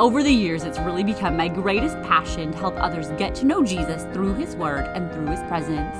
Over 0.00 0.24
the 0.24 0.32
years, 0.32 0.64
it's 0.64 0.80
really 0.80 1.04
become 1.04 1.36
my 1.36 1.46
greatest 1.46 1.94
passion 2.02 2.50
to 2.50 2.58
help 2.58 2.74
others 2.78 3.10
get 3.16 3.32
to 3.36 3.46
know 3.46 3.62
Jesus 3.62 4.02
through 4.12 4.34
His 4.34 4.56
Word 4.56 4.86
and 4.96 5.12
through 5.12 5.26
His 5.26 5.38
presence. 5.44 5.96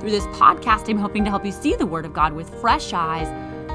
Through 0.00 0.10
this 0.10 0.24
podcast, 0.28 0.88
I'm 0.88 0.96
hoping 0.96 1.22
to 1.24 1.28
help 1.28 1.44
you 1.44 1.52
see 1.52 1.76
the 1.76 1.84
Word 1.84 2.06
of 2.06 2.14
God 2.14 2.32
with 2.32 2.48
fresh 2.62 2.94
eyes, 2.94 3.28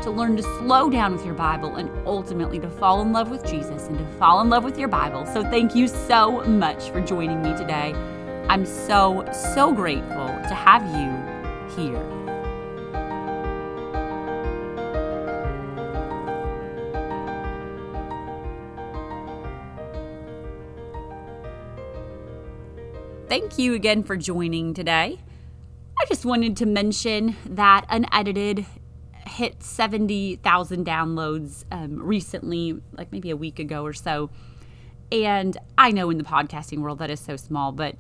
to 0.04 0.10
learn 0.10 0.36
to 0.38 0.42
slow 0.42 0.90
down 0.90 1.12
with 1.12 1.24
your 1.24 1.36
Bible, 1.36 1.76
and 1.76 1.92
ultimately 2.08 2.58
to 2.60 2.72
fall 2.72 3.04
in 3.04 3.14
love 3.14 3.30
with 3.30 3.46
Jesus 3.46 3.86
and 3.86 4.00
to 4.00 4.06
fall 4.18 4.42
in 4.42 4.50
love 4.50 4.64
with 4.64 4.80
your 4.80 4.88
Bible. 4.88 5.28
So, 5.28 5.44
thank 5.44 5.76
you 5.76 5.88
so 5.88 6.42
much 6.46 6.90
for 6.90 7.00
joining 7.00 7.44
me 7.44 7.56
today. 7.56 7.94
I'm 8.50 8.66
so, 8.66 9.30
so 9.54 9.72
grateful 9.72 10.26
to 10.26 10.56
have 10.56 10.82
you 10.98 11.76
here. 11.76 12.21
Thank 23.32 23.58
you 23.58 23.74
again 23.76 24.04
for 24.04 24.18
joining 24.18 24.74
today. 24.74 25.18
I 25.98 26.06
just 26.10 26.26
wanted 26.26 26.58
to 26.58 26.66
mention 26.66 27.38
that 27.46 27.86
Unedited 27.90 28.66
hit 29.26 29.64
70,000 29.64 30.86
downloads 30.86 31.64
um, 31.72 32.04
recently, 32.04 32.82
like 32.92 33.10
maybe 33.14 33.30
a 33.30 33.38
week 33.38 33.58
ago 33.58 33.86
or 33.86 33.94
so. 33.94 34.32
And 35.14 35.56
I 35.78 35.92
know 35.92 36.10
in 36.10 36.18
the 36.18 36.26
podcasting 36.26 36.80
world 36.80 37.00
that 37.00 37.10
is 37.10 37.22
so 37.22 37.38
small, 37.38 37.72
but 37.72 37.96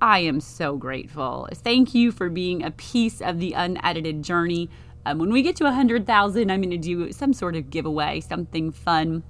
I 0.00 0.20
am 0.20 0.40
so 0.40 0.78
grateful. 0.78 1.46
Thank 1.52 1.94
you 1.94 2.10
for 2.10 2.30
being 2.30 2.62
a 2.62 2.70
piece 2.70 3.20
of 3.20 3.38
the 3.38 3.52
unedited 3.52 4.22
journey. 4.22 4.70
Um, 5.04 5.18
when 5.18 5.30
we 5.30 5.42
get 5.42 5.56
to 5.56 5.64
100,000, 5.64 6.50
I'm 6.50 6.62
going 6.62 6.70
to 6.70 6.78
do 6.78 7.12
some 7.12 7.34
sort 7.34 7.54
of 7.54 7.68
giveaway, 7.68 8.20
something 8.20 8.72
fun 8.72 9.24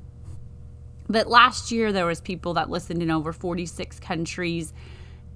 but 1.09 1.27
last 1.29 1.73
year 1.73 1.93
there 1.93 2.07
was 2.07 2.21
people 2.21 2.55
that 2.55 2.71
listened 2.71 3.03
in 3.03 3.11
over 3.11 3.33
46 3.33 4.01
countries 4.01 4.73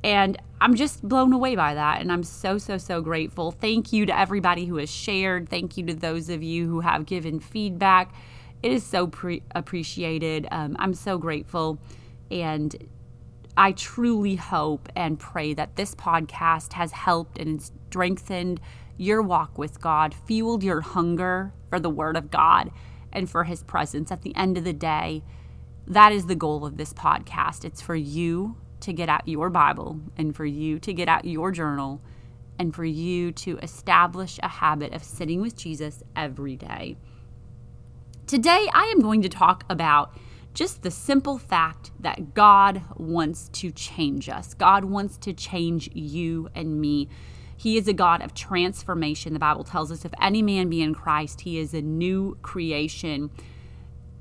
and 0.05 0.37
I'm 0.61 0.75
just 0.75 1.07
blown 1.07 1.33
away 1.33 1.55
by 1.55 1.75
that 1.75 2.01
and 2.01 2.11
I'm 2.11 2.25
so 2.25 2.59
so 2.59 2.77
so 2.79 3.01
grateful. 3.01 3.53
Thank 3.53 3.93
you 3.93 4.07
to 4.07 4.19
everybody 4.19 4.67
who 4.67 4.77
has 4.77 4.91
shared. 4.91 5.49
Thank 5.49 5.77
you 5.77 5.87
to 5.87 5.95
those 5.95 6.29
of 6.29 6.43
you 6.43 6.69
who 6.69 6.81
have 6.81 7.07
given 7.07 7.41
feedback. 7.41 8.13
It 8.63 8.73
is 8.73 8.85
so 8.85 9.07
pre- 9.07 9.43
appreciated. 9.55 10.47
Um, 10.51 10.77
I'm 10.79 10.95
so 10.95 11.19
grateful 11.19 11.79
and 12.31 12.75
I 13.57 13.73
truly 13.73 14.37
hope 14.37 14.89
and 14.97 15.19
pray 15.19 15.53
that 15.55 15.77
this 15.77 15.95
podcast 15.95 16.73
has 16.73 16.93
helped 16.93 17.39
and 17.39 17.63
strengthened 17.63 18.61
your 18.97 19.21
walk 19.21 19.59
with 19.59 19.81
God, 19.81 20.15
fueled 20.27 20.63
your 20.63 20.81
hunger 20.81 21.53
for 21.69 21.79
the 21.79 21.91
Word 21.91 22.17
of 22.17 22.31
God 22.31 22.71
and 23.13 23.29
for 23.29 23.45
His 23.45 23.63
presence 23.63 24.11
at 24.11 24.23
the 24.23 24.35
end 24.37 24.57
of 24.57 24.65
the 24.65 24.73
day 24.73 25.23
that 25.87 26.13
is 26.13 26.27
the 26.27 26.35
goal 26.35 26.65
of 26.65 26.77
this 26.77 26.93
podcast. 26.93 27.65
It's 27.65 27.83
for 27.83 27.97
you 27.97 28.57
to 28.81 28.93
get 28.93 29.09
out 29.09 29.27
your 29.27 29.51
Bible 29.51 30.01
and 30.17 30.35
for 30.35 30.45
you 30.45 30.79
to 30.81 30.93
get 30.93 31.09
out 31.09 31.25
your 31.25 31.51
journal 31.51 32.01
and 32.59 32.75
for 32.75 32.85
you 32.85 33.33
to 33.33 33.59
establish 33.59 34.39
a 34.43 34.49
habit 34.49 34.93
of 34.93 35.03
sitting 35.03 35.41
with 35.41 35.57
Jesus 35.57 36.03
every 36.15 36.57
day. 36.57 36.97
Today, 38.27 38.69
I 38.73 38.85
am 38.85 39.01
going 39.01 39.23
to 39.23 39.29
talk 39.29 39.65
about 39.69 40.17
just 40.55 40.83
the 40.83 40.91
simple 40.91 41.39
fact 41.39 41.91
that 42.01 42.35
God 42.35 42.83
wants 42.97 43.49
to 43.51 43.71
change 43.71 44.29
us. 44.29 44.55
God 44.55 44.85
wants 44.85 45.17
to 45.19 45.33
change 45.33 45.91
you 45.95 46.49
and 46.55 46.81
me. 46.81 47.09
He 47.57 47.77
is 47.77 47.89
a 47.89 47.93
God 47.93 48.23
of 48.23 48.35
transformation. 48.35 49.33
The 49.33 49.39
Bible 49.39 49.65
tells 49.65 49.91
us 49.91 50.05
if 50.05 50.13
any 50.21 50.43
man 50.43 50.69
be 50.69 50.83
in 50.83 50.95
Christ, 50.95 51.43
he 51.43 51.59
is 51.59 51.75
a 51.75 51.81
new 51.81 52.37
creation. 52.43 53.31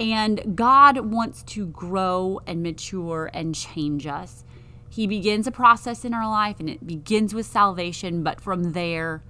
And 0.01 0.56
God 0.56 0.97
wants 0.97 1.44
to 1.44 1.67
grow 1.67 2.41
and 2.47 2.63
mature 2.63 3.29
and 3.35 3.53
change 3.53 4.07
us. 4.07 4.44
He 4.89 5.06
begins 5.06 5.45
a 5.45 5.51
process 5.51 6.03
in 6.03 6.13
our 6.13 6.28
life 6.28 6.59
and 6.59 6.67
it 6.67 6.88
begins 6.88 7.35
with 7.35 7.45
salvation, 7.45 8.23
but 8.23 8.41
from 8.41 8.73
there 8.73 9.22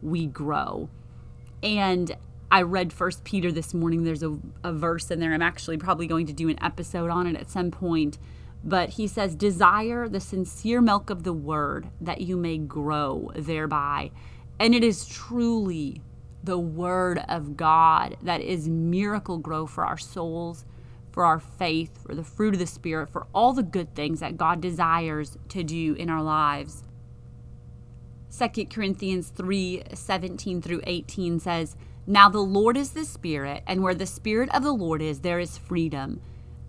we 0.00 0.26
grow. 0.26 0.88
And 1.64 2.16
I 2.48 2.62
read 2.62 2.92
First 2.92 3.24
Peter 3.24 3.50
this 3.50 3.74
morning. 3.74 4.04
There's 4.04 4.22
a, 4.22 4.38
a 4.62 4.72
verse 4.72 5.10
in 5.10 5.18
there. 5.18 5.34
I'm 5.34 5.42
actually 5.42 5.78
probably 5.78 6.06
going 6.06 6.26
to 6.26 6.32
do 6.32 6.48
an 6.48 6.62
episode 6.62 7.10
on 7.10 7.26
it 7.26 7.34
at 7.34 7.50
some 7.50 7.72
point. 7.72 8.18
But 8.62 8.90
he 8.90 9.08
says, 9.08 9.34
Desire 9.34 10.08
the 10.08 10.20
sincere 10.20 10.80
milk 10.80 11.10
of 11.10 11.24
the 11.24 11.32
word 11.32 11.88
that 12.00 12.20
you 12.20 12.36
may 12.36 12.58
grow 12.58 13.32
thereby. 13.34 14.12
And 14.60 14.74
it 14.74 14.84
is 14.84 15.06
truly 15.06 16.00
the 16.44 16.58
Word 16.58 17.22
of 17.28 17.56
God 17.56 18.16
that 18.22 18.40
is 18.40 18.68
Miracle-Gro 18.68 19.66
for 19.66 19.84
our 19.86 19.98
souls, 19.98 20.64
for 21.10 21.24
our 21.24 21.40
faith, 21.40 22.02
for 22.04 22.14
the 22.14 22.24
fruit 22.24 22.54
of 22.54 22.60
the 22.60 22.66
Spirit, 22.66 23.08
for 23.08 23.26
all 23.34 23.52
the 23.52 23.62
good 23.62 23.94
things 23.94 24.20
that 24.20 24.36
God 24.36 24.60
desires 24.60 25.38
to 25.48 25.62
do 25.62 25.94
in 25.94 26.10
our 26.10 26.22
lives. 26.22 26.82
2 28.36 28.66
Corinthians 28.66 29.28
3 29.28 29.84
17 29.92 30.60
through 30.60 30.82
18 30.86 31.38
says, 31.38 31.76
Now 32.06 32.28
the 32.28 32.40
Lord 32.40 32.76
is 32.76 32.90
the 32.90 33.04
Spirit, 33.04 33.62
and 33.66 33.82
where 33.82 33.94
the 33.94 34.06
Spirit 34.06 34.52
of 34.54 34.62
the 34.62 34.72
Lord 34.72 35.00
is, 35.00 35.20
there 35.20 35.38
is 35.38 35.56
freedom. 35.56 36.20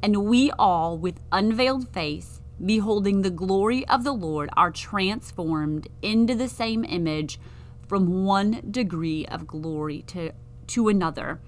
And 0.01 0.25
we 0.25 0.51
all, 0.51 0.97
with 0.97 1.19
unveiled 1.31 1.89
face, 1.89 2.39
beholding 2.63 3.23
the 3.23 3.31
glory 3.31 3.87
of 3.87 4.03
the 4.03 4.13
Lord, 4.13 4.49
are 4.55 4.71
transformed 4.71 5.87
into 6.01 6.35
the 6.35 6.47
same 6.47 6.85
image 6.85 7.39
from 7.87 8.25
one 8.25 8.61
degree 8.69 9.25
of 9.27 9.47
glory 9.47 10.01
to, 10.07 10.31
to 10.67 10.87
another. 10.87 11.39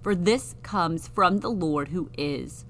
For 0.00 0.14
this 0.14 0.54
comes 0.62 1.08
from 1.08 1.38
the 1.38 1.50
Lord 1.50 1.88
who 1.88 2.10
is 2.16 2.64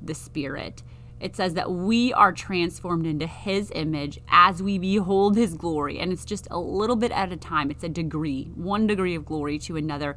the 0.00 0.14
Spirit. 0.14 0.82
It 1.20 1.36
says 1.36 1.54
that 1.54 1.70
we 1.70 2.12
are 2.12 2.32
transformed 2.32 3.06
into 3.06 3.26
His 3.26 3.70
image 3.74 4.18
as 4.28 4.62
we 4.62 4.78
behold 4.78 5.36
His 5.36 5.54
glory. 5.54 6.00
And 6.00 6.12
it's 6.12 6.24
just 6.24 6.48
a 6.50 6.58
little 6.58 6.96
bit 6.96 7.12
at 7.12 7.32
a 7.32 7.36
time, 7.36 7.70
it's 7.70 7.84
a 7.84 7.88
degree, 7.88 8.50
one 8.56 8.88
degree 8.88 9.14
of 9.14 9.24
glory 9.24 9.58
to 9.60 9.76
another. 9.76 10.16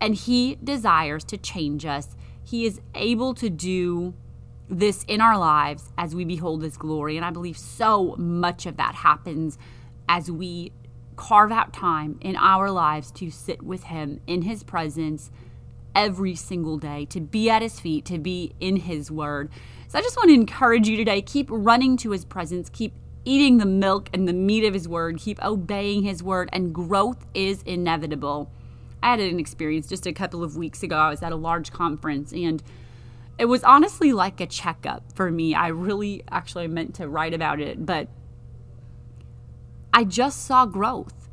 And 0.00 0.14
He 0.14 0.56
desires 0.56 1.22
to 1.24 1.38
change 1.38 1.86
us. 1.86 2.16
He 2.42 2.66
is 2.66 2.80
able 2.96 3.32
to 3.34 3.48
do 3.48 4.14
this 4.68 5.04
in 5.04 5.20
our 5.20 5.38
lives 5.38 5.92
as 5.96 6.16
we 6.16 6.24
behold 6.24 6.64
His 6.64 6.76
glory. 6.76 7.16
And 7.16 7.24
I 7.24 7.30
believe 7.30 7.56
so 7.56 8.16
much 8.18 8.66
of 8.66 8.76
that 8.78 8.96
happens 8.96 9.56
as 10.08 10.28
we 10.28 10.72
carve 11.20 11.52
out 11.52 11.70
time 11.70 12.18
in 12.22 12.34
our 12.34 12.70
lives 12.70 13.10
to 13.10 13.30
sit 13.30 13.62
with 13.62 13.84
Him 13.84 14.22
in 14.26 14.40
His 14.42 14.62
presence 14.62 15.30
every 15.94 16.34
single 16.34 16.78
day, 16.78 17.04
to 17.06 17.20
be 17.20 17.50
at 17.50 17.60
His 17.60 17.78
feet, 17.78 18.06
to 18.06 18.18
be 18.18 18.54
in 18.58 18.76
His 18.76 19.10
Word. 19.10 19.50
So 19.88 19.98
I 19.98 20.02
just 20.02 20.16
want 20.16 20.30
to 20.30 20.34
encourage 20.34 20.88
you 20.88 20.96
today 20.96 21.20
keep 21.20 21.46
running 21.50 21.98
to 21.98 22.12
His 22.12 22.24
presence, 22.24 22.70
keep 22.70 22.94
eating 23.26 23.58
the 23.58 23.66
milk 23.66 24.08
and 24.14 24.26
the 24.26 24.32
meat 24.32 24.64
of 24.64 24.72
His 24.72 24.88
Word, 24.88 25.18
keep 25.18 25.44
obeying 25.44 26.04
His 26.04 26.22
Word, 26.22 26.48
and 26.54 26.74
growth 26.74 27.26
is 27.34 27.62
inevitable. 27.64 28.50
I 29.02 29.10
had 29.10 29.20
an 29.20 29.38
experience 29.38 29.88
just 29.88 30.06
a 30.06 30.14
couple 30.14 30.42
of 30.42 30.56
weeks 30.56 30.82
ago. 30.82 30.96
I 30.96 31.10
was 31.10 31.22
at 31.22 31.32
a 31.32 31.36
large 31.36 31.70
conference 31.70 32.32
and 32.32 32.62
it 33.38 33.44
was 33.44 33.62
honestly 33.62 34.14
like 34.14 34.40
a 34.40 34.46
checkup 34.46 35.12
for 35.14 35.30
me. 35.30 35.54
I 35.54 35.68
really 35.68 36.22
actually 36.30 36.66
meant 36.68 36.94
to 36.94 37.08
write 37.08 37.34
about 37.34 37.60
it, 37.60 37.84
but 37.84 38.08
I 39.92 40.04
just 40.04 40.44
saw 40.44 40.66
growth. 40.66 41.28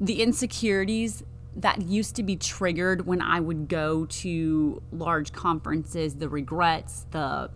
The 0.00 0.22
insecurities 0.22 1.24
that 1.56 1.82
used 1.82 2.14
to 2.16 2.22
be 2.22 2.36
triggered 2.36 3.06
when 3.06 3.20
I 3.20 3.40
would 3.40 3.68
go 3.68 4.06
to 4.06 4.82
large 4.92 5.32
conferences, 5.32 6.14
the 6.14 6.28
regrets, 6.28 7.06
the 7.10 7.50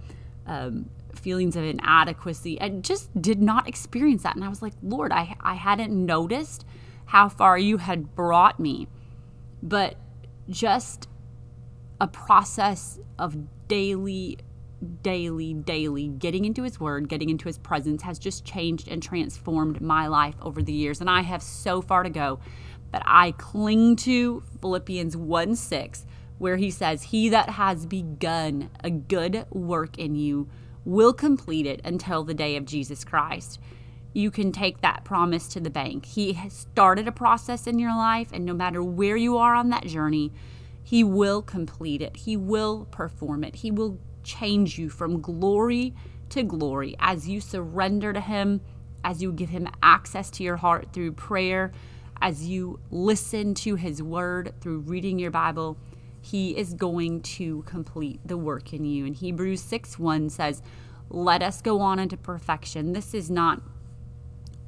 um, 0.46 0.90
feelings 1.14 1.54
of 1.56 1.64
inadequacy, 1.64 2.60
I 2.60 2.68
just 2.70 3.20
did 3.20 3.40
not 3.40 3.68
experience 3.68 4.24
that. 4.24 4.34
And 4.34 4.44
I 4.44 4.48
was 4.48 4.60
like, 4.60 4.72
Lord, 4.82 5.12
I, 5.12 5.36
I 5.40 5.54
hadn't 5.54 5.92
noticed 5.92 6.66
how 7.06 7.28
far 7.28 7.56
you 7.56 7.76
had 7.76 8.14
brought 8.14 8.58
me. 8.58 8.88
But 9.62 9.96
just 10.48 11.08
a 12.00 12.08
process 12.08 12.98
of 13.18 13.36
daily 13.68 14.38
daily, 15.02 15.54
daily 15.54 16.08
getting 16.08 16.44
into 16.44 16.62
His 16.62 16.80
Word, 16.80 17.08
getting 17.08 17.30
into 17.30 17.46
His 17.46 17.58
presence 17.58 18.02
has 18.02 18.18
just 18.18 18.44
changed 18.44 18.88
and 18.88 19.02
transformed 19.02 19.80
my 19.80 20.06
life 20.06 20.36
over 20.42 20.62
the 20.62 20.72
years. 20.72 21.00
And 21.00 21.08
I 21.10 21.22
have 21.22 21.42
so 21.42 21.80
far 21.82 22.02
to 22.02 22.10
go. 22.10 22.40
But 22.90 23.02
I 23.06 23.32
cling 23.32 23.96
to 23.96 24.42
Philippians 24.60 25.16
1 25.16 25.56
6, 25.56 26.06
where 26.38 26.56
He 26.56 26.70
says, 26.70 27.04
He 27.04 27.28
that 27.30 27.50
has 27.50 27.86
begun 27.86 28.70
a 28.84 28.90
good 28.90 29.46
work 29.50 29.98
in 29.98 30.14
you 30.14 30.48
will 30.84 31.12
complete 31.12 31.66
it 31.66 31.80
until 31.84 32.24
the 32.24 32.34
day 32.34 32.56
of 32.56 32.64
Jesus 32.64 33.04
Christ. 33.04 33.58
you 34.14 34.30
can 34.30 34.52
take 34.52 34.80
that 34.80 35.04
promise 35.04 35.48
to 35.48 35.60
the 35.60 35.70
bank. 35.70 36.04
He 36.04 36.34
has 36.34 36.52
started 36.52 37.08
a 37.08 37.12
process 37.12 37.66
in 37.66 37.78
your 37.78 37.94
life, 37.94 38.28
and 38.32 38.44
no 38.44 38.52
matter 38.54 38.82
where 38.82 39.16
you 39.16 39.38
are 39.38 39.54
on 39.54 39.70
that 39.70 39.86
journey, 39.86 40.32
He 40.82 41.02
will 41.04 41.42
complete 41.42 42.02
it. 42.02 42.16
He 42.18 42.36
will 42.36 42.86
perform 42.90 43.44
it. 43.44 43.56
He 43.56 43.70
will 43.70 43.98
change 44.22 44.78
you 44.78 44.88
from 44.88 45.20
glory 45.20 45.94
to 46.30 46.42
glory 46.42 46.96
as 46.98 47.28
you 47.28 47.40
surrender 47.40 48.12
to 48.12 48.20
Him, 48.20 48.60
as 49.04 49.22
you 49.22 49.32
give 49.32 49.50
Him 49.50 49.68
access 49.82 50.30
to 50.32 50.42
your 50.42 50.56
heart 50.56 50.88
through 50.92 51.12
prayer, 51.12 51.72
as 52.20 52.46
you 52.46 52.80
listen 52.90 53.54
to 53.54 53.74
His 53.74 54.02
word 54.02 54.52
through 54.60 54.80
reading 54.80 55.18
your 55.18 55.30
Bible. 55.30 55.76
He 56.20 56.56
is 56.56 56.74
going 56.74 57.22
to 57.22 57.62
complete 57.62 58.20
the 58.24 58.36
work 58.36 58.72
in 58.72 58.84
you. 58.84 59.04
And 59.06 59.16
Hebrews 59.16 59.60
6 59.62 59.98
1 59.98 60.30
says, 60.30 60.62
Let 61.10 61.42
us 61.42 61.60
go 61.60 61.80
on 61.80 61.98
into 61.98 62.16
perfection. 62.16 62.92
This 62.92 63.12
is 63.12 63.30
not 63.30 63.60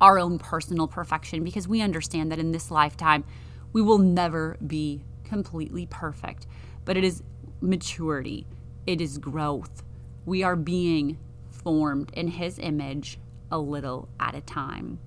our 0.01 0.19
own 0.19 0.39
personal 0.39 0.89
perfection 0.89 1.45
because 1.45 1.69
we 1.69 1.81
understand 1.81 2.31
that 2.33 2.39
in 2.39 2.53
this 2.53 2.71
lifetime 2.71 3.25
we 3.73 3.83
will 3.83 3.99
never 3.99 4.57
be 4.65 5.03
completely 5.25 5.87
perfect, 5.87 6.47
but 6.85 6.97
it 6.97 7.05
is 7.05 7.23
maturity, 7.61 8.47
it 8.87 9.01
is 9.01 9.19
growth. 9.19 9.83
We 10.25 10.43
are 10.43 10.57
being 10.57 11.19
formed 11.51 12.11
in 12.13 12.29
His 12.29 12.59
image 12.59 13.19
a 13.51 13.59
little 13.59 14.09
at 14.19 14.35
a 14.35 14.41
time. 14.41 14.99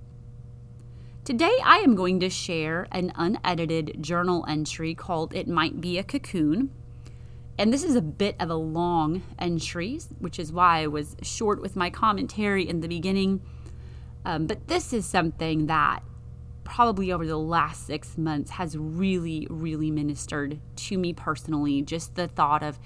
Today, 1.24 1.56
I 1.64 1.78
am 1.78 1.94
going 1.94 2.20
to 2.20 2.30
share 2.30 2.88
an 2.90 3.12
unedited 3.14 4.02
journal 4.02 4.44
entry 4.48 4.94
called 4.94 5.34
It 5.34 5.46
Might 5.46 5.80
Be 5.80 5.98
a 5.98 6.02
Cocoon. 6.02 6.70
And 7.58 7.72
this 7.72 7.82
is 7.82 7.96
a 7.96 8.00
bit 8.00 8.36
of 8.38 8.50
a 8.50 8.54
long 8.54 9.22
entry, 9.38 10.00
which 10.20 10.38
is 10.38 10.52
why 10.52 10.82
I 10.82 10.86
was 10.86 11.16
short 11.22 11.60
with 11.60 11.76
my 11.76 11.90
commentary 11.90 12.66
in 12.68 12.80
the 12.80 12.88
beginning 12.88 13.42
um, 14.28 14.46
but 14.46 14.68
this 14.68 14.92
is 14.92 15.06
something 15.06 15.66
that 15.68 16.02
probably 16.62 17.10
over 17.10 17.26
the 17.26 17.38
last 17.38 17.86
six 17.86 18.18
months 18.18 18.50
has 18.50 18.76
really, 18.76 19.46
really 19.48 19.90
ministered 19.90 20.60
to 20.76 20.98
me 20.98 21.14
personally. 21.14 21.80
Just 21.80 22.14
the 22.14 22.28
thought 22.28 22.62
of 22.62 22.78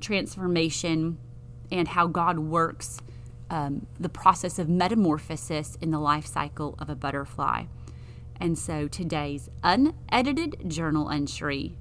transformation 0.00 1.18
and 1.70 1.88
how 1.88 2.06
God 2.06 2.38
works, 2.38 2.98
um, 3.50 3.86
the 3.98 4.08
process 4.08 4.58
of 4.58 4.68
metamorphosis 4.68 5.76
in 5.80 5.90
the 5.90 5.98
life 5.98 6.26
cycle 6.26 6.74
of 6.78 6.88
a 6.88 6.96
butterfly. 6.96 7.64
And 8.40 8.58
so 8.58 8.88
today's 8.88 9.50
unedited 9.62 10.68
journal 10.68 11.10
entry, 11.10 11.76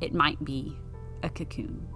it 0.00 0.14
might 0.14 0.44
be 0.44 0.76
a 1.22 1.28
cocoon. 1.28 1.88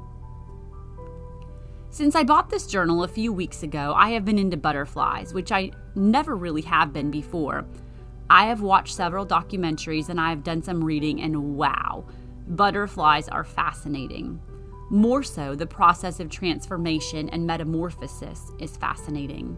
Since 1.91 2.17
I 2.17 2.25
bought 2.25 2.49
this 2.49 2.67
journal 2.67 3.05
a 3.05 3.09
few 3.09 3.33
weeks 3.33 3.63
ago, 3.63 3.93
I 3.95 4.11
have 4.11 4.25
been 4.25 4.39
into 4.39 4.57
butterflies, 4.57 5.35
which 5.35 5.53
I 5.53 5.73
never 5.95 6.35
really 6.35 6.63
have 6.63 6.93
been 6.93 7.11
before. 7.11 7.67
I 8.31 8.47
have 8.47 8.63
watched 8.63 8.95
several 8.95 9.27
documentaries 9.27 10.09
and 10.09 10.19
I 10.19 10.31
have 10.31 10.43
done 10.43 10.63
some 10.63 10.83
reading, 10.83 11.21
and 11.21 11.55
wow, 11.55 12.07
butterflies 12.49 13.29
are 13.29 13.45
fascinating. 13.45 14.41
More 14.93 15.23
so, 15.23 15.55
the 15.55 15.65
process 15.65 16.21
of 16.21 16.29
transformation 16.29 17.31
and 17.31 17.47
metamorphosis 17.47 18.51
is 18.59 18.77
fascinating. 18.77 19.57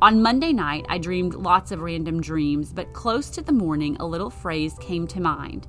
On 0.00 0.22
Monday 0.22 0.54
night, 0.54 0.86
I 0.88 0.96
dreamed 0.96 1.34
lots 1.34 1.72
of 1.72 1.82
random 1.82 2.22
dreams, 2.22 2.72
but 2.72 2.94
close 2.94 3.28
to 3.30 3.42
the 3.42 3.52
morning, 3.52 3.98
a 4.00 4.06
little 4.06 4.30
phrase 4.30 4.72
came 4.80 5.06
to 5.08 5.20
mind. 5.20 5.66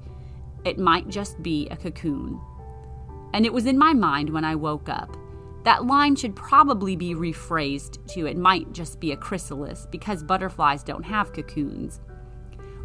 It 0.63 0.79
might 0.79 1.09
just 1.09 1.43
be 1.43 1.67
a 1.67 1.75
cocoon. 1.75 2.39
And 3.33 3.45
it 3.45 3.51
was 3.51 3.65
in 3.65 3.77
my 3.77 3.91
mind 3.91 4.29
when 4.29 4.45
I 4.45 4.55
woke 4.55 4.87
up. 4.87 5.17
That 5.65 5.85
line 5.85 6.15
should 6.15 6.33
probably 6.33 6.95
be 6.95 7.13
rephrased 7.13 8.07
to 8.13 8.25
it 8.25 8.37
might 8.37 8.71
just 8.71 9.01
be 9.01 9.11
a 9.11 9.17
chrysalis 9.17 9.85
because 9.91 10.23
butterflies 10.23 10.81
don't 10.81 11.03
have 11.03 11.33
cocoons. 11.33 11.99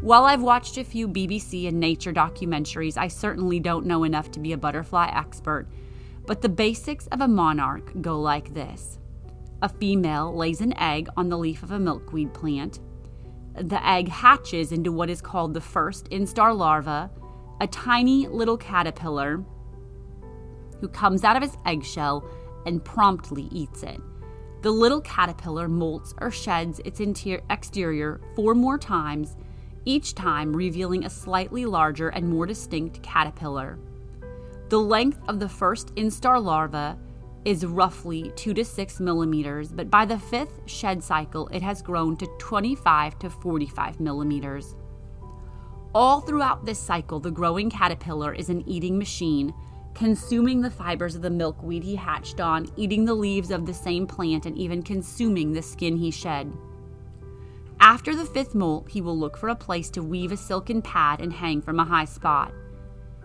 While 0.00 0.24
I've 0.24 0.42
watched 0.42 0.78
a 0.78 0.84
few 0.84 1.06
BBC 1.06 1.68
and 1.68 1.78
nature 1.78 2.12
documentaries, 2.12 2.96
I 2.96 3.06
certainly 3.06 3.60
don't 3.60 3.86
know 3.86 4.02
enough 4.02 4.32
to 4.32 4.40
be 4.40 4.52
a 4.52 4.58
butterfly 4.58 5.12
expert, 5.14 5.68
but 6.28 6.42
the 6.42 6.48
basics 6.48 7.06
of 7.06 7.22
a 7.22 7.26
monarch 7.26 7.90
go 8.02 8.20
like 8.20 8.52
this 8.52 8.98
A 9.62 9.68
female 9.68 10.36
lays 10.36 10.60
an 10.60 10.76
egg 10.76 11.08
on 11.16 11.30
the 11.30 11.38
leaf 11.38 11.62
of 11.62 11.72
a 11.72 11.78
milkweed 11.80 12.34
plant. 12.34 12.80
The 13.54 13.84
egg 13.84 14.08
hatches 14.08 14.70
into 14.70 14.92
what 14.92 15.08
is 15.10 15.22
called 15.22 15.54
the 15.54 15.60
first 15.60 16.08
instar 16.10 16.54
larva, 16.54 17.10
a 17.62 17.66
tiny 17.66 18.28
little 18.28 18.58
caterpillar 18.58 19.42
who 20.80 20.88
comes 20.88 21.24
out 21.24 21.36
of 21.36 21.42
its 21.42 21.56
eggshell 21.64 22.22
and 22.66 22.84
promptly 22.84 23.48
eats 23.50 23.82
it. 23.82 24.00
The 24.60 24.70
little 24.70 25.00
caterpillar 25.00 25.66
molts 25.66 26.12
or 26.20 26.30
sheds 26.30 26.78
its 26.84 27.00
interior, 27.00 27.42
exterior 27.48 28.20
four 28.36 28.54
more 28.54 28.76
times, 28.76 29.34
each 29.86 30.14
time 30.14 30.54
revealing 30.54 31.04
a 31.04 31.10
slightly 31.10 31.64
larger 31.64 32.10
and 32.10 32.28
more 32.28 32.44
distinct 32.44 33.02
caterpillar. 33.02 33.78
The 34.68 34.78
length 34.78 35.22
of 35.28 35.40
the 35.40 35.48
first 35.48 35.94
instar 35.94 36.42
larva 36.42 36.98
is 37.46 37.64
roughly 37.64 38.32
2 38.36 38.52
to 38.52 38.64
6 38.64 39.00
millimeters, 39.00 39.72
but 39.72 39.90
by 39.90 40.04
the 40.04 40.18
fifth 40.18 40.60
shed 40.66 41.02
cycle, 41.02 41.48
it 41.48 41.62
has 41.62 41.80
grown 41.80 42.18
to 42.18 42.26
25 42.38 43.18
to 43.20 43.30
45 43.30 43.98
millimeters. 43.98 44.74
All 45.94 46.20
throughout 46.20 46.66
this 46.66 46.78
cycle, 46.78 47.18
the 47.18 47.30
growing 47.30 47.70
caterpillar 47.70 48.34
is 48.34 48.50
an 48.50 48.68
eating 48.68 48.98
machine 48.98 49.54
consuming 49.94 50.60
the 50.60 50.70
fibers 50.70 51.16
of 51.16 51.22
the 51.22 51.30
milkweed 51.30 51.82
he 51.82 51.96
hatched 51.96 52.38
on, 52.38 52.70
eating 52.76 53.04
the 53.04 53.14
leaves 53.14 53.50
of 53.50 53.66
the 53.66 53.74
same 53.74 54.06
plant, 54.06 54.46
and 54.46 54.56
even 54.56 54.82
consuming 54.82 55.52
the 55.52 55.62
skin 55.62 55.96
he 55.96 56.10
shed. 56.10 56.52
After 57.80 58.14
the 58.14 58.26
fifth 58.26 58.54
molt, 58.54 58.90
he 58.90 59.00
will 59.00 59.18
look 59.18 59.36
for 59.36 59.48
a 59.48 59.56
place 59.56 59.88
to 59.90 60.02
weave 60.02 60.30
a 60.30 60.36
silken 60.36 60.82
pad 60.82 61.20
and 61.20 61.32
hang 61.32 61.62
from 61.62 61.80
a 61.80 61.84
high 61.84 62.04
spot. 62.04 62.52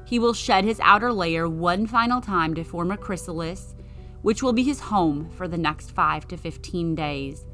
He 0.06 0.20
will 0.20 0.34
shed 0.34 0.64
his 0.64 0.80
outer 0.82 1.12
layer 1.12 1.48
one 1.48 1.88
final 1.88 2.22
time 2.22 2.54
to 2.56 2.64
form 2.64 2.92
a 2.92 2.98
chrysalis, 2.98 3.76
which 4.22 4.44
will 4.44 4.54
be 4.54 4.64
his 4.64 4.80
home 4.80 5.30
for 5.32 5.48
the 5.48 5.58
next 5.58 5.92
5 5.92 6.28
to 6.30 6.38
15 6.38 6.96
days. 6.96 7.46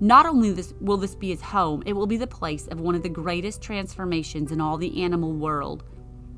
Not 0.00 0.26
only 0.26 0.52
this, 0.52 0.74
will 0.80 0.96
this 0.96 1.14
be 1.14 1.30
his 1.30 1.40
home, 1.40 1.82
it 1.86 1.92
will 1.92 2.06
be 2.06 2.16
the 2.16 2.26
place 2.26 2.66
of 2.68 2.80
one 2.80 2.94
of 2.94 3.02
the 3.02 3.08
greatest 3.08 3.62
transformations 3.62 4.50
in 4.50 4.60
all 4.60 4.76
the 4.76 5.02
animal 5.02 5.32
world 5.32 5.84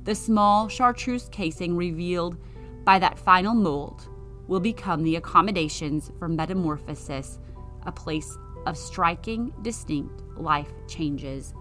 the 0.04 0.14
small 0.14 0.68
chartreuse 0.68 1.28
casing 1.30 1.76
revealed 1.76 2.36
by 2.84 2.98
that 2.98 3.18
final 3.18 3.54
mold 3.54 4.06
will 4.46 4.60
become 4.60 5.02
the 5.02 5.16
accommodations 5.16 6.12
for 6.18 6.28
metamorphosis, 6.28 7.38
a 7.86 7.92
place 7.92 8.36
of 8.66 8.76
striking, 8.76 9.52
distinct 9.62 10.22
life 10.36 10.70
changes. 10.86 11.54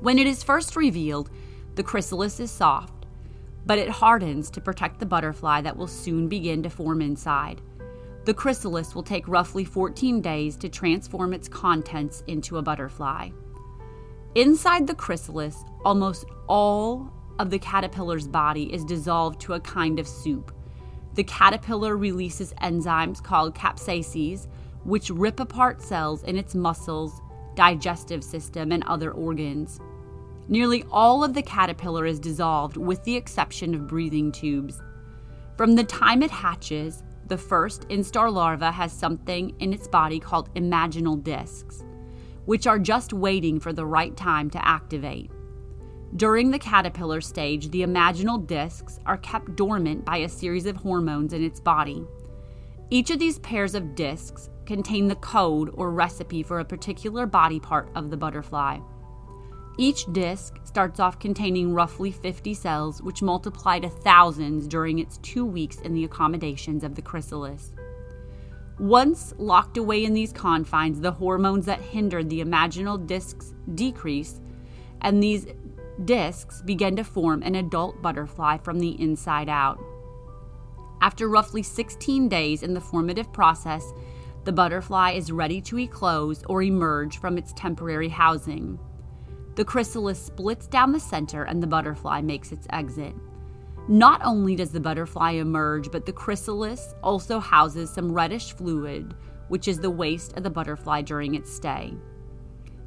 When 0.00 0.18
it 0.18 0.26
is 0.26 0.42
first 0.42 0.74
revealed, 0.74 1.30
the 1.78 1.84
chrysalis 1.84 2.40
is 2.40 2.50
soft, 2.50 3.06
but 3.64 3.78
it 3.78 3.88
hardens 3.88 4.50
to 4.50 4.60
protect 4.60 4.98
the 4.98 5.06
butterfly 5.06 5.60
that 5.60 5.76
will 5.76 5.86
soon 5.86 6.26
begin 6.26 6.60
to 6.60 6.68
form 6.68 7.00
inside. 7.00 7.60
The 8.24 8.34
chrysalis 8.34 8.96
will 8.96 9.04
take 9.04 9.28
roughly 9.28 9.64
14 9.64 10.20
days 10.20 10.56
to 10.56 10.68
transform 10.68 11.32
its 11.32 11.48
contents 11.48 12.24
into 12.26 12.58
a 12.58 12.62
butterfly. 12.62 13.30
Inside 14.34 14.88
the 14.88 14.94
chrysalis, 14.96 15.62
almost 15.84 16.24
all 16.48 17.12
of 17.38 17.48
the 17.48 17.60
caterpillar's 17.60 18.26
body 18.26 18.74
is 18.74 18.84
dissolved 18.84 19.40
to 19.42 19.52
a 19.52 19.60
kind 19.60 20.00
of 20.00 20.08
soup. 20.08 20.52
The 21.14 21.22
caterpillar 21.22 21.96
releases 21.96 22.54
enzymes 22.54 23.22
called 23.22 23.54
caspases, 23.54 24.48
which 24.82 25.10
rip 25.10 25.38
apart 25.38 25.80
cells 25.80 26.24
in 26.24 26.36
its 26.36 26.56
muscles, 26.56 27.22
digestive 27.54 28.24
system, 28.24 28.72
and 28.72 28.82
other 28.88 29.12
organs. 29.12 29.78
Nearly 30.48 30.84
all 30.90 31.22
of 31.22 31.34
the 31.34 31.42
caterpillar 31.42 32.06
is 32.06 32.18
dissolved, 32.18 32.78
with 32.78 33.04
the 33.04 33.14
exception 33.16 33.74
of 33.74 33.86
breathing 33.86 34.32
tubes. 34.32 34.80
From 35.56 35.74
the 35.74 35.84
time 35.84 36.22
it 36.22 36.30
hatches, 36.30 37.02
the 37.26 37.36
first 37.36 37.86
instar 37.88 38.32
larva 38.32 38.72
has 38.72 38.90
something 38.90 39.54
in 39.58 39.74
its 39.74 39.86
body 39.86 40.18
called 40.18 40.52
imaginal 40.54 41.22
discs, 41.22 41.84
which 42.46 42.66
are 42.66 42.78
just 42.78 43.12
waiting 43.12 43.60
for 43.60 43.74
the 43.74 43.84
right 43.84 44.16
time 44.16 44.48
to 44.50 44.66
activate. 44.66 45.30
During 46.16 46.50
the 46.50 46.58
caterpillar 46.58 47.20
stage, 47.20 47.70
the 47.70 47.82
imaginal 47.82 48.46
discs 48.46 48.98
are 49.04 49.18
kept 49.18 49.56
dormant 49.56 50.06
by 50.06 50.18
a 50.18 50.28
series 50.28 50.64
of 50.64 50.76
hormones 50.76 51.34
in 51.34 51.44
its 51.44 51.60
body. 51.60 52.02
Each 52.88 53.10
of 53.10 53.18
these 53.18 53.38
pairs 53.40 53.74
of 53.74 53.94
discs 53.94 54.48
contain 54.64 55.08
the 55.08 55.16
code 55.16 55.70
or 55.74 55.90
recipe 55.90 56.42
for 56.42 56.60
a 56.60 56.64
particular 56.64 57.26
body 57.26 57.60
part 57.60 57.90
of 57.94 58.08
the 58.08 58.16
butterfly. 58.16 58.78
Each 59.80 60.12
disc 60.12 60.58
starts 60.64 60.98
off 60.98 61.20
containing 61.20 61.72
roughly 61.72 62.10
50 62.10 62.52
cells, 62.52 63.00
which 63.00 63.22
multiply 63.22 63.78
to 63.78 63.88
thousands 63.88 64.66
during 64.66 64.98
its 64.98 65.18
two 65.18 65.46
weeks 65.46 65.76
in 65.82 65.94
the 65.94 66.02
accommodations 66.02 66.82
of 66.82 66.96
the 66.96 67.02
chrysalis. 67.02 67.72
Once 68.80 69.32
locked 69.38 69.76
away 69.76 70.04
in 70.04 70.14
these 70.14 70.32
confines, 70.32 71.00
the 71.00 71.12
hormones 71.12 71.64
that 71.66 71.80
hindered 71.80 72.28
the 72.28 72.42
imaginal 72.42 73.06
discs 73.06 73.54
decrease, 73.76 74.40
and 75.00 75.22
these 75.22 75.46
discs 76.04 76.60
begin 76.62 76.96
to 76.96 77.04
form 77.04 77.42
an 77.44 77.54
adult 77.54 78.02
butterfly 78.02 78.58
from 78.58 78.80
the 78.80 79.00
inside 79.00 79.48
out. 79.48 79.78
After 81.00 81.28
roughly 81.28 81.62
16 81.62 82.28
days 82.28 82.64
in 82.64 82.74
the 82.74 82.80
formative 82.80 83.32
process, 83.32 83.92
the 84.42 84.52
butterfly 84.52 85.12
is 85.12 85.30
ready 85.30 85.60
to 85.62 85.78
eclose 85.78 86.42
or 86.48 86.62
emerge 86.62 87.18
from 87.18 87.38
its 87.38 87.52
temporary 87.52 88.08
housing. 88.08 88.78
The 89.58 89.64
chrysalis 89.64 90.24
splits 90.24 90.68
down 90.68 90.92
the 90.92 91.00
center 91.00 91.42
and 91.42 91.60
the 91.60 91.66
butterfly 91.66 92.20
makes 92.20 92.52
its 92.52 92.68
exit. 92.70 93.12
Not 93.88 94.20
only 94.24 94.54
does 94.54 94.70
the 94.70 94.78
butterfly 94.78 95.32
emerge, 95.32 95.90
but 95.90 96.06
the 96.06 96.12
chrysalis 96.12 96.94
also 97.02 97.40
houses 97.40 97.90
some 97.90 98.12
reddish 98.12 98.52
fluid, 98.52 99.16
which 99.48 99.66
is 99.66 99.80
the 99.80 99.90
waste 99.90 100.36
of 100.36 100.44
the 100.44 100.50
butterfly 100.50 101.02
during 101.02 101.34
its 101.34 101.52
stay. 101.52 101.92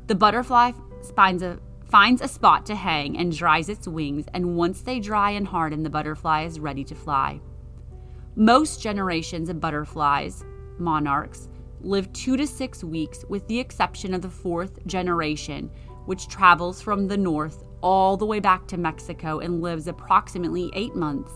The 0.08 0.16
butterfly 0.16 0.72
finds 1.14 1.44
a, 1.44 1.60
finds 1.90 2.22
a 2.22 2.30
spot 2.30 2.66
to 2.68 2.76
hang 2.76 3.18
and 3.18 3.36
dries 3.36 3.68
its 3.68 3.86
wings, 3.86 4.24
and 4.34 4.56
once 4.56 4.82
they 4.82 5.02
dry 5.02 5.32
and 5.32 5.46
harden, 5.46 5.84
the 5.84 5.90
butterfly 5.90 6.44
is 6.44 6.58
ready 6.58 6.86
to 6.86 6.96
fly. 6.96 7.42
Most 8.38 8.82
generations 8.82 9.50
of 9.50 9.60
butterflies, 9.60 10.46
monarchs, 10.80 11.50
live 11.82 12.14
two 12.14 12.38
to 12.38 12.48
six 12.48 12.82
weeks, 12.82 13.26
with 13.28 13.46
the 13.48 13.60
exception 13.60 14.14
of 14.14 14.22
the 14.22 14.30
fourth 14.30 14.86
generation, 14.86 15.70
which 16.06 16.28
travels 16.28 16.82
from 16.82 17.08
the 17.08 17.18
north 17.18 17.64
all 17.82 18.18
the 18.18 18.26
way 18.26 18.40
back 18.40 18.68
to 18.68 18.78
Mexico 18.78 19.40
and 19.40 19.62
lives 19.62 19.88
approximately 19.88 20.72
eight 20.74 20.96
months 20.96 21.32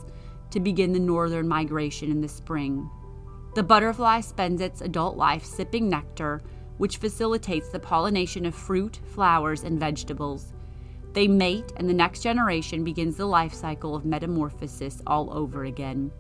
to 0.51 0.60
begin 0.60 0.93
the 0.93 1.00
northern 1.00 1.48
migration 1.48 2.12
in 2.12 2.22
the 2.22 2.27
spring. 2.27 2.89
The 3.55 3.63
butterfly 3.63 4.22
spends 4.22 4.62
its 4.62 4.81
adult 4.81 5.17
life 5.17 5.43
sipping 5.43 5.89
nectar, 5.89 6.41
which 6.77 6.98
facilitates 6.98 7.69
the 7.69 7.79
pollination 7.79 8.45
of 8.45 8.53
fruit, 8.53 9.00
flowers, 9.13 9.63
and 9.63 9.79
vegetables. 9.79 10.53
They 11.13 11.27
mate, 11.27 11.72
and 11.77 11.89
the 11.89 11.93
next 11.93 12.22
generation 12.22 12.84
begins 12.84 13.15
the 13.15 13.25
life 13.25 13.53
cycle 13.53 13.95
of 13.95 14.05
metamorphosis 14.05 15.01
all 15.07 15.31
over 15.36 15.63
again. 15.63 16.12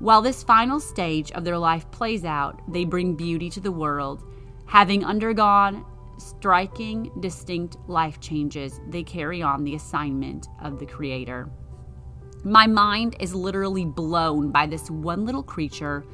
While 0.00 0.22
this 0.22 0.42
final 0.42 0.80
stage 0.80 1.30
of 1.32 1.44
their 1.44 1.58
life 1.58 1.88
plays 1.92 2.24
out, 2.24 2.60
they 2.72 2.84
bring 2.84 3.14
beauty 3.14 3.48
to 3.50 3.60
the 3.60 3.70
world, 3.70 4.24
having 4.66 5.04
undergone 5.04 5.84
striking, 6.18 7.10
distinct 7.20 7.76
life 7.86 8.20
changes, 8.20 8.80
they 8.88 9.02
carry 9.02 9.42
on 9.42 9.64
the 9.64 9.74
assignment 9.74 10.48
of 10.62 10.78
the 10.78 10.86
Creator. 10.86 11.50
My 12.44 12.66
mind 12.66 13.16
is 13.20 13.34
literally 13.34 13.84
blown 13.84 14.50
by 14.50 14.66
this 14.66 14.90
one 14.90 15.24
little 15.24 15.42
creature, 15.42 16.04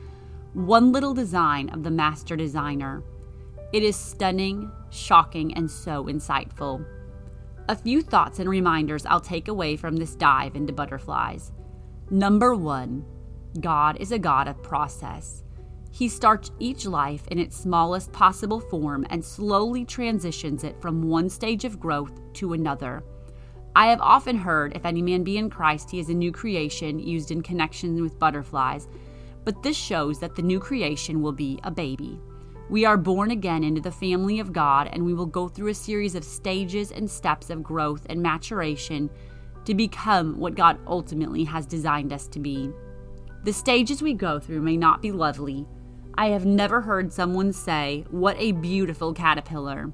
one 0.52 0.92
little 0.92 1.14
design 1.14 1.68
of 1.70 1.82
the 1.82 1.90
master 1.90 2.36
designer. 2.36 3.02
It 3.72 3.82
is 3.82 3.96
stunning, 3.96 4.70
shocking, 4.90 5.54
and 5.54 5.70
so 5.70 6.04
insightful. 6.04 6.84
A 7.68 7.76
few 7.76 8.02
thoughts 8.02 8.38
and 8.38 8.48
reminders 8.48 9.06
I'll 9.06 9.20
take 9.20 9.48
away 9.48 9.76
from 9.76 9.96
this 9.96 10.16
dive 10.16 10.56
into 10.56 10.72
butterflies. 10.72 11.52
Number 12.10 12.54
one, 12.54 13.04
God 13.60 13.96
is 14.00 14.12
a 14.12 14.18
God 14.18 14.48
of 14.48 14.62
process. 14.62 15.44
He 15.92 16.08
starts 16.08 16.52
each 16.58 16.86
life 16.86 17.26
in 17.28 17.38
its 17.38 17.56
smallest 17.56 18.12
possible 18.12 18.60
form 18.60 19.06
and 19.10 19.24
slowly 19.24 19.84
transitions 19.84 20.64
it 20.64 20.80
from 20.80 21.02
one 21.02 21.28
stage 21.28 21.64
of 21.64 21.80
growth 21.80 22.12
to 22.34 22.52
another. 22.52 23.02
I 23.76 23.86
have 23.86 24.00
often 24.00 24.36
heard, 24.36 24.74
if 24.76 24.84
any 24.84 25.02
man 25.02 25.24
be 25.24 25.36
in 25.36 25.50
Christ, 25.50 25.90
he 25.90 26.00
is 26.00 26.08
a 26.08 26.14
new 26.14 26.32
creation 26.32 26.98
used 26.98 27.30
in 27.30 27.42
connection 27.42 28.02
with 28.02 28.18
butterflies, 28.18 28.88
but 29.44 29.62
this 29.62 29.76
shows 29.76 30.18
that 30.20 30.34
the 30.34 30.42
new 30.42 30.60
creation 30.60 31.22
will 31.22 31.32
be 31.32 31.58
a 31.64 31.70
baby. 31.70 32.20
We 32.68 32.84
are 32.84 32.96
born 32.96 33.32
again 33.32 33.64
into 33.64 33.80
the 33.80 33.90
family 33.90 34.38
of 34.38 34.52
God, 34.52 34.88
and 34.92 35.04
we 35.04 35.14
will 35.14 35.26
go 35.26 35.48
through 35.48 35.70
a 35.70 35.74
series 35.74 36.14
of 36.14 36.24
stages 36.24 36.92
and 36.92 37.10
steps 37.10 37.50
of 37.50 37.64
growth 37.64 38.06
and 38.08 38.22
maturation 38.22 39.10
to 39.64 39.74
become 39.74 40.38
what 40.38 40.54
God 40.54 40.78
ultimately 40.86 41.44
has 41.44 41.66
designed 41.66 42.12
us 42.12 42.28
to 42.28 42.38
be. 42.38 42.70
The 43.42 43.52
stages 43.52 44.02
we 44.02 44.14
go 44.14 44.38
through 44.38 44.62
may 44.62 44.76
not 44.76 45.02
be 45.02 45.10
lovely, 45.10 45.66
I 46.20 46.26
have 46.26 46.44
never 46.44 46.82
heard 46.82 47.14
someone 47.14 47.50
say, 47.50 48.04
What 48.10 48.36
a 48.38 48.52
beautiful 48.52 49.14
caterpillar. 49.14 49.90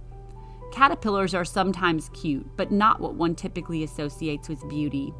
Caterpillars 0.72 1.34
are 1.34 1.44
sometimes 1.44 2.08
cute, 2.08 2.44
but 2.56 2.72
not 2.72 3.00
what 3.00 3.14
one 3.14 3.36
typically 3.36 3.84
associates 3.84 4.48
with 4.48 4.68
beauty. 4.68 5.14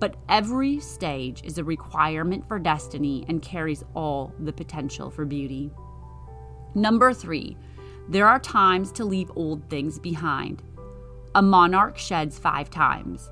But 0.00 0.16
every 0.28 0.80
stage 0.80 1.44
is 1.44 1.58
a 1.58 1.64
requirement 1.64 2.48
for 2.48 2.58
destiny 2.58 3.24
and 3.28 3.40
carries 3.40 3.84
all 3.94 4.34
the 4.40 4.52
potential 4.52 5.10
for 5.10 5.24
beauty. 5.24 5.70
Number 6.74 7.14
three, 7.14 7.56
there 8.08 8.26
are 8.26 8.40
times 8.40 8.90
to 8.94 9.04
leave 9.04 9.30
old 9.36 9.70
things 9.70 10.00
behind. 10.00 10.60
A 11.36 11.40
monarch 11.40 11.96
sheds 11.96 12.36
five 12.36 12.68
times. 12.68 13.30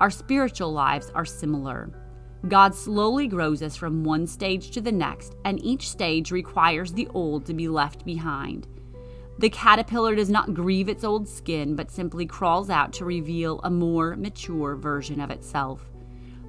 Our 0.00 0.10
spiritual 0.10 0.72
lives 0.72 1.12
are 1.14 1.24
similar. 1.24 2.07
God 2.46 2.74
slowly 2.74 3.26
grows 3.26 3.62
us 3.62 3.76
from 3.76 4.04
one 4.04 4.26
stage 4.26 4.70
to 4.70 4.80
the 4.80 4.92
next, 4.92 5.34
and 5.44 5.62
each 5.64 5.90
stage 5.90 6.30
requires 6.30 6.92
the 6.92 7.08
old 7.08 7.44
to 7.46 7.54
be 7.54 7.66
left 7.66 8.04
behind. 8.04 8.68
The 9.38 9.50
caterpillar 9.50 10.14
does 10.14 10.30
not 10.30 10.54
grieve 10.54 10.88
its 10.88 11.04
old 11.04 11.28
skin, 11.28 11.74
but 11.74 11.90
simply 11.90 12.26
crawls 12.26 12.70
out 12.70 12.92
to 12.94 13.04
reveal 13.04 13.60
a 13.62 13.70
more 13.70 14.16
mature 14.16 14.76
version 14.76 15.20
of 15.20 15.30
itself. 15.30 15.90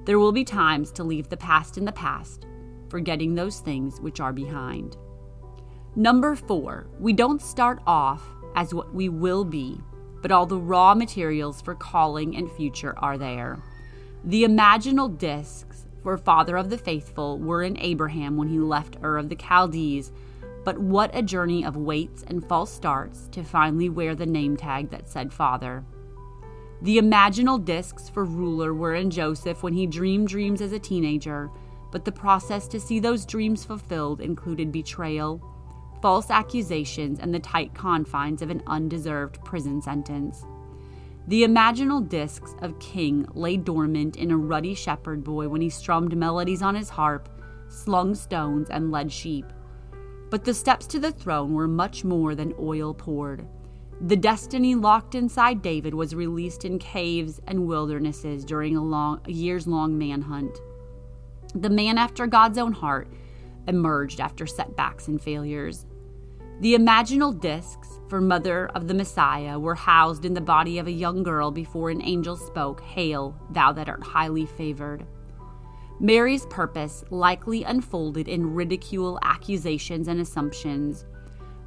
There 0.06 0.20
will 0.20 0.32
be 0.32 0.44
times 0.44 0.92
to 0.94 1.04
leave 1.04 1.30
the 1.30 1.38
past 1.38 1.78
in 1.78 1.86
the 1.86 1.92
past, 1.92 2.46
forgetting 2.90 3.36
those 3.36 3.60
things 3.60 4.00
which 4.00 4.20
are 4.20 4.34
behind. 4.34 4.98
Number 5.96 6.36
four, 6.36 6.88
we 7.00 7.14
don't 7.14 7.42
start 7.42 7.80
off 7.86 8.24
as 8.56 8.74
what 8.74 8.94
we 8.94 9.10
will 9.10 9.44
be, 9.44 9.80
but 10.22 10.32
all 10.32 10.46
the 10.46 10.58
raw 10.58 10.94
materials 10.96 11.62
for 11.62 11.76
calling 11.76 12.36
and 12.36 12.52
future 12.52 12.94
are 12.98 13.18
there. 13.18 13.64
The 14.24 14.44
imaginal 14.44 15.16
discs 15.18 15.69
for 16.02 16.18
father 16.18 16.58
of 16.58 16.70
the 16.70 16.78
faithful 16.78 17.38
were 17.40 17.64
in 17.64 17.78
Abraham 17.78 18.38
when 18.38 18.48
he 18.48 18.60
left 18.60 18.98
Ur 19.04 19.18
of 19.18 19.30
the 19.30 19.36
Chaldees, 19.36 20.12
but 20.64 20.78
what 20.78 21.10
a 21.14 21.22
journey 21.22 21.64
of 21.64 21.78
waits 21.78 22.24
and 22.28 22.46
false 22.46 22.72
starts 22.72 23.28
to 23.32 23.44
finally 23.44 23.90
wear 23.90 24.16
the 24.16 24.26
name 24.26 24.58
tag 24.58 24.90
that 24.90 25.10
said 25.10 25.34
father. 25.34 25.84
The 26.82 26.98
imaginal 26.98 27.64
discs 27.64 28.10
for 28.10 28.24
ruler 28.24 28.74
were 28.74 28.96
in 28.96 29.10
Joseph 29.10 29.64
when 29.64 29.74
he 29.74 29.86
dreamed 29.86 30.30
dreams 30.30 30.62
as 30.62 30.72
a 30.72 30.80
teenager, 30.80 31.50
but 31.92 32.06
the 32.06 32.12
process 32.12 32.68
to 32.70 32.80
see 32.80 33.00
those 33.00 33.26
dreams 33.26 33.66
fulfilled 33.66 34.22
included 34.22 34.72
betrayal, 34.72 35.42
false 36.02 36.30
accusations, 36.30 37.20
and 37.20 37.34
the 37.34 37.40
tight 37.40 37.74
confines 37.74 38.42
of 38.42 38.50
an 38.50 38.64
undeserved 38.68 39.44
prison 39.44 39.82
sentence. 39.82 40.46
The 41.30 41.44
imaginal 41.44 42.10
discs 42.10 42.56
of 42.64 42.80
King 42.80 43.28
lay 43.36 43.56
dormant 43.56 44.16
in 44.16 44.32
a 44.32 44.38
ruddy 44.38 44.74
shepherd 44.74 45.24
boy 45.24 45.48
when 45.48 45.62
he 45.62 45.70
strummed 45.70 46.18
melodies 46.18 46.64
on 46.64 46.74
his 46.74 46.90
harp, 46.90 47.30
slung 47.68 48.16
stones, 48.16 48.72
and 48.72 48.90
led 48.90 49.12
sheep. 49.12 49.46
But 50.32 50.44
the 50.44 50.56
steps 50.56 50.88
to 50.88 51.00
the 51.00 51.12
throne 51.12 51.54
were 51.54 51.68
much 51.68 52.04
more 52.04 52.34
than 52.34 52.56
oil 52.60 52.96
poured. 52.96 53.48
The 54.02 54.16
destiny 54.16 54.74
locked 54.74 55.14
inside 55.14 55.62
David 55.62 55.94
was 55.94 56.16
released 56.16 56.66
in 56.66 56.80
caves 56.80 57.40
and 57.46 57.68
wildernesses 57.68 58.44
during 58.44 58.76
a, 58.76 58.84
long, 58.84 59.22
a 59.26 59.32
years 59.32 59.68
long 59.68 60.00
manhunt. 60.00 60.58
The 61.54 61.70
man 61.70 62.00
after 62.00 62.26
God's 62.26 62.58
own 62.58 62.72
heart 62.72 63.08
emerged 63.68 64.20
after 64.20 64.48
setbacks 64.48 65.08
and 65.08 65.22
failures. 65.22 65.86
The 66.62 66.74
imaginal 66.74 67.40
discs 67.40 67.99
for 68.10 68.20
Mother 68.20 68.68
of 68.74 68.88
the 68.88 68.94
Messiah 68.96 69.60
were 69.60 69.76
housed 69.76 70.26
in 70.26 70.34
the 70.34 70.42
body 70.42 70.80
of 70.80 70.88
a 70.88 70.92
young 70.92 71.22
girl 71.22 71.52
before 71.52 71.92
an 71.92 72.02
angel 72.02 72.36
spoke, 72.36 72.82
Hail, 72.82 73.40
thou 73.52 73.72
that 73.72 73.88
art 73.88 74.04
highly 74.04 74.48
favored. 74.48 75.06
Mary's 76.00 76.46
purpose 76.48 77.04
likely 77.12 77.64
unfolded 77.64 78.28
in 78.28 78.56
ridicule, 78.56 79.20
accusations, 79.22 80.08
and 80.08 80.20
assumptions. 80.20 81.06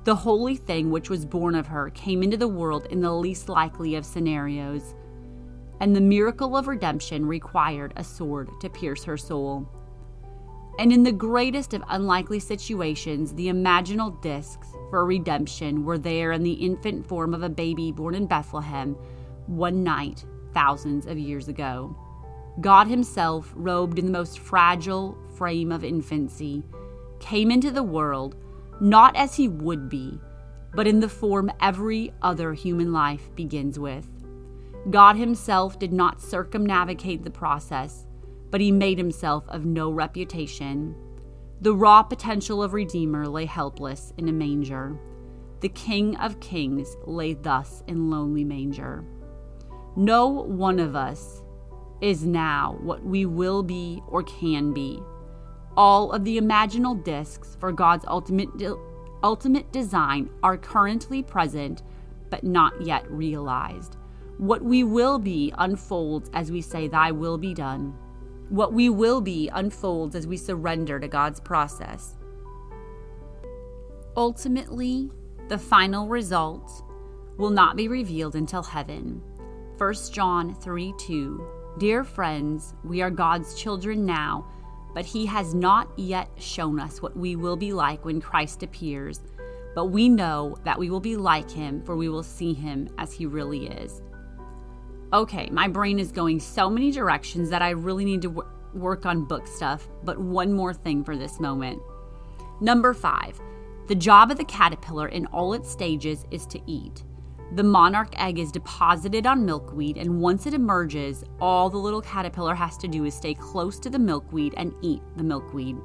The 0.04 0.16
holy 0.16 0.56
thing 0.56 0.90
which 0.90 1.10
was 1.10 1.24
born 1.24 1.54
of 1.54 1.68
her 1.68 1.90
came 1.90 2.24
into 2.24 2.36
the 2.36 2.48
world 2.48 2.86
in 2.86 3.00
the 3.00 3.14
least 3.14 3.48
likely 3.48 3.94
of 3.94 4.04
scenarios, 4.04 4.94
and 5.80 5.94
the 5.94 6.00
miracle 6.00 6.56
of 6.56 6.66
redemption 6.66 7.24
required 7.24 7.92
a 7.96 8.02
sword 8.02 8.48
to 8.60 8.68
pierce 8.68 9.04
her 9.04 9.16
soul. 9.16 9.68
And 10.78 10.92
in 10.92 11.02
the 11.02 11.12
greatest 11.12 11.74
of 11.74 11.84
unlikely 11.88 12.40
situations, 12.40 13.34
the 13.34 13.48
imaginal 13.48 14.20
discs 14.22 14.68
for 14.92 15.06
redemption 15.06 15.86
were 15.86 15.96
there 15.96 16.32
in 16.32 16.42
the 16.42 16.52
infant 16.52 17.08
form 17.08 17.32
of 17.32 17.42
a 17.42 17.48
baby 17.48 17.90
born 17.90 18.14
in 18.14 18.26
Bethlehem 18.26 18.94
one 19.46 19.82
night 19.82 20.26
thousands 20.52 21.06
of 21.06 21.18
years 21.18 21.48
ago. 21.48 21.96
God 22.60 22.88
Himself, 22.88 23.50
robed 23.56 23.98
in 23.98 24.04
the 24.04 24.12
most 24.12 24.38
fragile 24.38 25.16
frame 25.34 25.72
of 25.72 25.82
infancy, 25.82 26.62
came 27.20 27.50
into 27.50 27.70
the 27.70 27.82
world 27.82 28.36
not 28.82 29.16
as 29.16 29.34
He 29.36 29.48
would 29.48 29.88
be, 29.88 30.20
but 30.74 30.86
in 30.86 31.00
the 31.00 31.08
form 31.08 31.50
every 31.62 32.12
other 32.20 32.52
human 32.52 32.92
life 32.92 33.34
begins 33.34 33.78
with. 33.78 34.06
God 34.90 35.16
Himself 35.16 35.78
did 35.78 35.94
not 35.94 36.20
circumnavigate 36.20 37.24
the 37.24 37.30
process 37.30 38.04
but 38.52 38.60
he 38.60 38.70
made 38.70 38.98
himself 38.98 39.48
of 39.48 39.64
no 39.64 39.90
reputation. 39.90 40.94
The 41.62 41.76
raw 41.76 42.02
potential 42.02 42.60
of 42.60 42.72
Redeemer 42.72 43.28
lay 43.28 43.44
helpless 43.44 44.12
in 44.18 44.28
a 44.28 44.32
manger. 44.32 44.98
The 45.60 45.68
King 45.68 46.16
of 46.16 46.40
Kings 46.40 46.96
lay 47.06 47.34
thus 47.34 47.84
in 47.86 48.10
lonely 48.10 48.42
manger. 48.42 49.04
No 49.94 50.26
one 50.26 50.80
of 50.80 50.96
us 50.96 51.40
is 52.00 52.26
now 52.26 52.78
what 52.80 53.04
we 53.04 53.26
will 53.26 53.62
be 53.62 54.02
or 54.08 54.24
can 54.24 54.72
be. 54.72 55.00
All 55.76 56.10
of 56.10 56.24
the 56.24 56.36
imaginal 56.36 57.00
discs 57.04 57.56
for 57.60 57.70
God's 57.70 58.06
ultimate 58.08 58.56
de- 58.56 58.76
ultimate 59.22 59.70
design 59.70 60.30
are 60.42 60.58
currently 60.58 61.22
present 61.22 61.84
but 62.28 62.42
not 62.42 62.82
yet 62.82 63.08
realized. 63.08 63.98
What 64.36 64.62
we 64.62 64.82
will 64.82 65.20
be 65.20 65.54
unfolds 65.58 66.28
as 66.32 66.50
we 66.50 66.60
say, 66.60 66.88
Thy 66.88 67.12
will 67.12 67.38
be 67.38 67.54
done. 67.54 67.96
What 68.52 68.74
we 68.74 68.90
will 68.90 69.22
be 69.22 69.48
unfolds 69.48 70.14
as 70.14 70.26
we 70.26 70.36
surrender 70.36 71.00
to 71.00 71.08
God's 71.08 71.40
process. 71.40 72.18
Ultimately, 74.14 75.10
the 75.48 75.56
final 75.56 76.06
result 76.06 76.70
will 77.38 77.48
not 77.48 77.76
be 77.76 77.88
revealed 77.88 78.36
until 78.36 78.62
heaven. 78.62 79.22
1 79.78 79.94
John 80.12 80.54
3 80.54 80.92
2. 80.98 81.46
Dear 81.78 82.04
friends, 82.04 82.74
we 82.84 83.00
are 83.00 83.08
God's 83.08 83.54
children 83.54 84.04
now, 84.04 84.46
but 84.92 85.06
He 85.06 85.24
has 85.24 85.54
not 85.54 85.90
yet 85.96 86.28
shown 86.36 86.78
us 86.78 87.00
what 87.00 87.16
we 87.16 87.36
will 87.36 87.56
be 87.56 87.72
like 87.72 88.04
when 88.04 88.20
Christ 88.20 88.62
appears. 88.62 89.22
But 89.74 89.86
we 89.86 90.10
know 90.10 90.58
that 90.64 90.78
we 90.78 90.90
will 90.90 91.00
be 91.00 91.16
like 91.16 91.50
Him, 91.50 91.82
for 91.84 91.96
we 91.96 92.10
will 92.10 92.22
see 92.22 92.52
Him 92.52 92.90
as 92.98 93.14
He 93.14 93.24
really 93.24 93.68
is. 93.68 94.02
Okay, 95.12 95.50
my 95.50 95.68
brain 95.68 95.98
is 95.98 96.10
going 96.10 96.40
so 96.40 96.70
many 96.70 96.90
directions 96.90 97.50
that 97.50 97.60
I 97.60 97.70
really 97.70 98.06
need 98.06 98.22
to 98.22 98.28
w- 98.28 98.48
work 98.72 99.04
on 99.04 99.26
book 99.26 99.46
stuff, 99.46 99.86
but 100.04 100.18
one 100.18 100.54
more 100.54 100.72
thing 100.72 101.04
for 101.04 101.18
this 101.18 101.38
moment. 101.38 101.82
Number 102.62 102.94
five, 102.94 103.38
the 103.88 103.94
job 103.94 104.30
of 104.30 104.38
the 104.38 104.44
caterpillar 104.44 105.08
in 105.08 105.26
all 105.26 105.52
its 105.52 105.70
stages 105.70 106.24
is 106.30 106.46
to 106.46 106.60
eat. 106.66 107.04
The 107.56 107.62
monarch 107.62 108.18
egg 108.18 108.38
is 108.38 108.50
deposited 108.50 109.26
on 109.26 109.44
milkweed, 109.44 109.98
and 109.98 110.22
once 110.22 110.46
it 110.46 110.54
emerges, 110.54 111.24
all 111.42 111.68
the 111.68 111.76
little 111.76 112.00
caterpillar 112.00 112.54
has 112.54 112.78
to 112.78 112.88
do 112.88 113.04
is 113.04 113.12
stay 113.12 113.34
close 113.34 113.78
to 113.80 113.90
the 113.90 113.98
milkweed 113.98 114.54
and 114.56 114.72
eat 114.80 115.02
the 115.16 115.24
milkweed. 115.24 115.76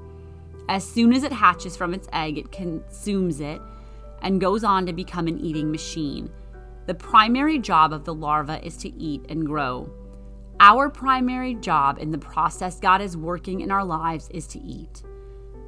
As 0.69 0.88
soon 0.88 1.12
as 1.12 1.24
it 1.24 1.34
hatches 1.34 1.75
from 1.75 1.93
its 1.93 2.07
egg, 2.13 2.38
it 2.38 2.53
consumes 2.53 3.41
it 3.41 3.60
and 4.22 4.39
goes 4.39 4.63
on 4.63 4.86
to 4.86 4.93
become 4.93 5.27
an 5.27 5.38
eating 5.41 5.69
machine. 5.69 6.29
The 6.88 6.96
primary 6.96 7.60
job 7.60 7.91
of 7.91 8.06
the 8.06 8.13
larva 8.13 8.65
is 8.65 8.77
to 8.77 8.98
eat 8.98 9.25
and 9.27 9.46
grow. 9.46 9.91
Our 10.62 10.89
primary 10.89 11.53
job 11.53 12.00
in 12.00 12.12
the 12.12 12.17
process 12.17 12.79
God 12.79 13.01
is 13.01 13.17
working 13.17 13.60
in 13.60 13.72
our 13.72 13.84
lives 13.84 14.29
is 14.29 14.48
to 14.48 14.60
eat. 14.60 15.03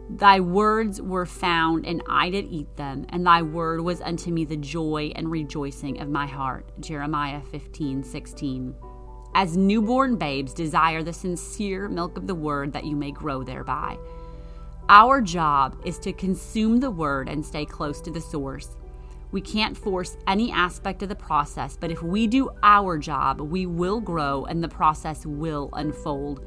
Thy 0.09 0.39
words 0.39 1.01
were 1.01 1.25
found, 1.25 1.85
and 1.85 2.01
I 2.07 2.29
did 2.29 2.45
eat 2.45 2.73
them, 2.77 3.05
and 3.09 3.27
thy 3.27 3.41
word 3.41 3.81
was 3.81 3.99
unto 3.99 4.31
me 4.31 4.45
the 4.45 4.55
joy 4.55 5.11
and 5.13 5.29
rejoicing 5.29 5.99
of 5.99 6.09
my 6.09 6.25
heart. 6.25 6.71
Jeremiah 6.79 7.41
15 7.51 8.01
16. 8.01 8.73
As 9.35 9.57
newborn 9.57 10.15
babes, 10.15 10.53
desire 10.53 11.03
the 11.03 11.13
sincere 11.13 11.89
milk 11.89 12.17
of 12.17 12.27
the 12.27 12.33
word 12.33 12.71
that 12.71 12.85
you 12.85 12.95
may 12.95 13.11
grow 13.11 13.43
thereby. 13.43 13.97
Our 14.87 15.21
job 15.21 15.79
is 15.85 15.99
to 15.99 16.13
consume 16.13 16.79
the 16.79 16.89
word 16.89 17.27
and 17.27 17.45
stay 17.45 17.65
close 17.65 17.99
to 18.01 18.09
the 18.09 18.21
source. 18.21 18.77
We 19.31 19.41
can't 19.41 19.77
force 19.77 20.17
any 20.27 20.51
aspect 20.51 21.03
of 21.03 21.09
the 21.09 21.15
process, 21.15 21.77
but 21.79 21.91
if 21.91 22.01
we 22.01 22.25
do 22.25 22.49
our 22.63 22.97
job, 22.97 23.41
we 23.41 23.65
will 23.67 23.99
grow 23.99 24.45
and 24.45 24.63
the 24.63 24.67
process 24.69 25.25
will 25.25 25.69
unfold. 25.73 26.45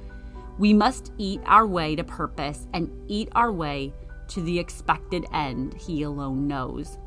We 0.58 0.72
must 0.72 1.12
eat 1.16 1.40
our 1.46 1.66
way 1.66 1.94
to 1.96 2.04
purpose 2.04 2.66
and 2.74 2.90
eat 3.08 3.28
our 3.32 3.52
way 3.52 3.92
to 4.28 4.40
the 4.40 4.58
expected 4.58 5.24
end 5.32 5.74
He 5.74 6.02
alone 6.02 6.48
knows. 6.48 6.98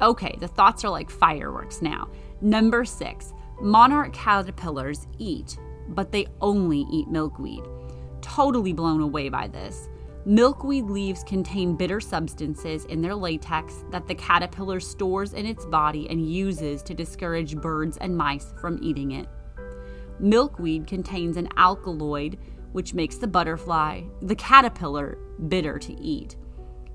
Okay, 0.00 0.36
the 0.40 0.48
thoughts 0.48 0.84
are 0.84 0.90
like 0.90 1.10
fireworks 1.10 1.82
now. 1.82 2.08
Number 2.40 2.84
six, 2.84 3.32
monarch 3.60 4.12
caterpillars 4.12 5.06
eat, 5.18 5.56
but 5.88 6.12
they 6.12 6.26
only 6.40 6.86
eat 6.90 7.08
milkweed. 7.08 7.62
Totally 8.20 8.72
blown 8.72 9.00
away 9.00 9.28
by 9.28 9.48
this. 9.48 9.88
Milkweed 10.26 10.86
leaves 10.86 11.22
contain 11.22 11.76
bitter 11.76 12.00
substances 12.00 12.86
in 12.86 13.02
their 13.02 13.14
latex 13.14 13.84
that 13.90 14.08
the 14.08 14.14
caterpillar 14.14 14.80
stores 14.80 15.34
in 15.34 15.44
its 15.44 15.66
body 15.66 16.08
and 16.08 16.26
uses 16.26 16.82
to 16.84 16.94
discourage 16.94 17.56
birds 17.56 17.98
and 17.98 18.16
mice 18.16 18.54
from 18.58 18.78
eating 18.82 19.12
it. 19.12 19.28
Milkweed 20.18 20.86
contains 20.86 21.36
an 21.36 21.48
alkaloid 21.58 22.38
which 22.72 22.94
makes 22.94 23.16
the 23.16 23.26
butterfly, 23.26 24.00
the 24.22 24.34
caterpillar, 24.34 25.18
bitter 25.48 25.78
to 25.78 25.92
eat. 26.00 26.36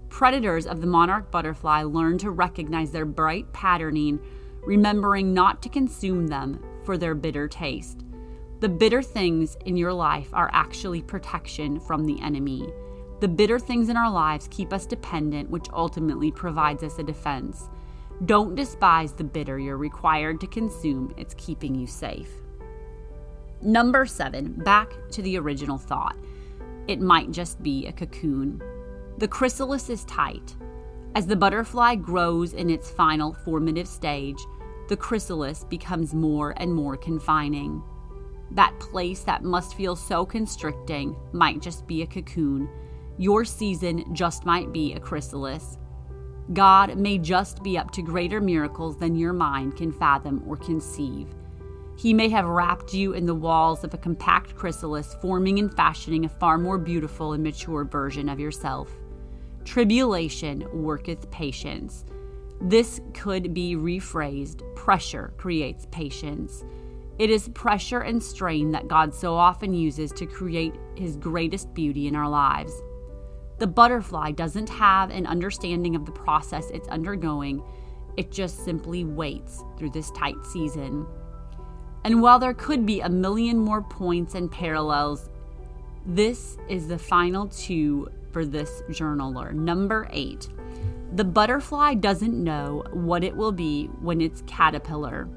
Predators 0.10 0.66
of 0.66 0.82
the 0.82 0.88
monarch 0.88 1.30
butterfly 1.30 1.84
learn 1.84 2.18
to 2.18 2.32
recognize 2.32 2.90
their 2.90 3.06
bright 3.06 3.54
patterning, 3.54 4.20
remembering 4.64 5.36
not 5.36 5.62
to 5.62 5.70
consume 5.70 6.26
them 6.26 6.64
for 6.84 6.98
their 6.98 7.14
bitter 7.14 7.48
taste. 7.48 8.04
The 8.60 8.70
bitter 8.70 9.04
things 9.04 9.56
in 9.68 9.78
your 9.78 9.94
life 9.94 10.30
are 10.34 10.50
actually 10.52 11.04
protection 11.04 11.80
from 11.80 12.06
the 12.06 12.20
enemy. 12.22 12.68
The 13.20 13.28
bitter 13.28 13.60
things 13.60 13.90
in 13.90 13.98
our 13.98 14.10
lives 14.10 14.48
keep 14.50 14.72
us 14.72 14.86
dependent, 14.86 15.50
which 15.50 15.68
ultimately 15.74 16.32
provides 16.32 16.84
us 16.84 17.00
a 17.00 17.04
defense. 17.04 17.70
Don't 18.26 18.56
despise 18.56 19.12
the 19.12 19.26
bitter 19.26 19.60
you're 19.60 19.78
required 19.78 20.40
to 20.42 20.48
consume, 20.48 21.14
it's 21.18 21.34
keeping 21.34 21.76
you 21.76 21.86
safe. 21.86 22.32
Number 23.62 24.06
seven, 24.06 24.54
back 24.54 24.94
to 25.12 25.22
the 25.22 25.38
original 25.38 25.78
thought. 25.78 26.16
It 26.88 27.02
might 27.02 27.32
just 27.32 27.62
be 27.62 27.88
a 27.88 27.92
cocoon. 27.92 28.62
The 29.18 29.28
chrysalis 29.28 29.90
is 29.90 30.06
tight. 30.06 30.56
As 31.14 31.28
the 31.28 31.36
butterfly 31.36 31.96
grows 31.96 32.54
in 32.54 32.70
its 32.70 32.90
final 32.90 33.34
formative 33.34 33.88
stage, 33.88 34.40
the 34.88 34.96
chrysalis 34.96 35.66
becomes 35.66 36.14
more 36.14 36.54
and 36.58 36.74
more 36.74 36.96
confining. 36.96 37.84
That 38.52 38.80
place 38.80 39.24
that 39.24 39.44
must 39.44 39.76
feel 39.76 39.98
so 39.98 40.26
constricting 40.26 41.18
might 41.34 41.62
just 41.62 41.86
be 41.86 42.02
a 42.02 42.08
cocoon 42.08 42.70
your 43.20 43.44
season 43.44 44.16
just 44.16 44.46
might 44.46 44.72
be 44.72 44.94
a 44.94 45.00
chrysalis. 45.00 45.78
God 46.54 46.98
may 46.98 47.18
just 47.18 47.62
be 47.62 47.78
up 47.78 47.92
to 47.92 48.02
greater 48.02 48.40
miracles 48.40 48.98
than 48.98 49.14
your 49.14 49.34
mind 49.34 49.76
can 49.76 49.92
fathom 49.92 50.42
or 50.48 50.56
conceive. 50.56 51.28
He 51.98 52.14
may 52.14 52.30
have 52.30 52.46
wrapped 52.46 52.94
you 52.94 53.12
in 53.12 53.26
the 53.26 53.36
walls 53.36 53.84
of 53.84 53.94
a 53.94 53.98
compact 53.98 54.56
chrysalis, 54.56 55.18
forming 55.22 55.60
and 55.60 55.72
fashioning 55.72 56.24
a 56.24 56.30
far 56.30 56.58
more 56.58 56.78
beautiful 56.78 57.34
and 57.34 57.44
mature 57.44 57.84
version 57.84 58.30
of 58.30 58.40
yourself. 58.40 58.90
Tribulation 59.66 60.66
worketh 60.72 61.30
patience. 61.30 62.06
This 62.62 63.02
could 63.14 63.54
be 63.54 63.76
rephrased 63.76 64.64
pressure 64.76 65.34
creates 65.36 65.88
patience. 65.92 66.64
It 67.18 67.30
is 67.30 67.50
pressure 67.50 68.00
and 68.00 68.24
strain 68.24 68.72
that 68.72 68.88
God 68.88 69.14
so 69.14 69.36
often 69.36 69.74
uses 69.74 70.14
to 70.14 70.26
create 70.26 70.76
His 70.96 71.18
greatest 71.18 71.74
beauty 71.74 72.08
in 72.08 72.16
our 72.16 72.30
lives. 72.30 72.72
The 73.60 73.68
butterfly 73.68 74.32
doesn't 74.32 74.70
have 74.70 75.12
an 75.12 75.28
understanding 75.28 75.96
of 75.96 76.06
the 76.06 76.14
process 76.14 76.70
it's 76.72 76.88
undergoing, 76.88 77.62
it 78.16 78.32
just 78.32 78.64
simply 78.64 79.04
waits 79.04 79.64
through 79.78 79.92
this 79.92 80.12
tight 80.12 80.46
season. 80.46 81.06
And 82.06 82.22
while 82.22 82.40
there 82.40 82.54
could 82.54 82.86
be 82.86 83.02
a 83.02 83.10
million 83.10 83.58
more 83.58 83.82
points 83.82 84.36
and 84.36 84.50
parallels, 84.50 85.30
this 86.06 86.58
is 86.70 86.88
the 86.88 86.98
final 86.98 87.48
two 87.48 88.08
for 88.32 88.46
this 88.46 88.82
journaler. 88.90 89.54
Number 89.54 90.08
eight. 90.12 90.48
The 91.14 91.26
butterfly 91.26 91.96
doesn't 91.96 92.42
know 92.42 92.86
what 92.94 93.24
it 93.24 93.36
will 93.36 93.52
be 93.52 93.88
when 94.00 94.22
it's 94.22 94.44
caterpillar. 94.48 95.28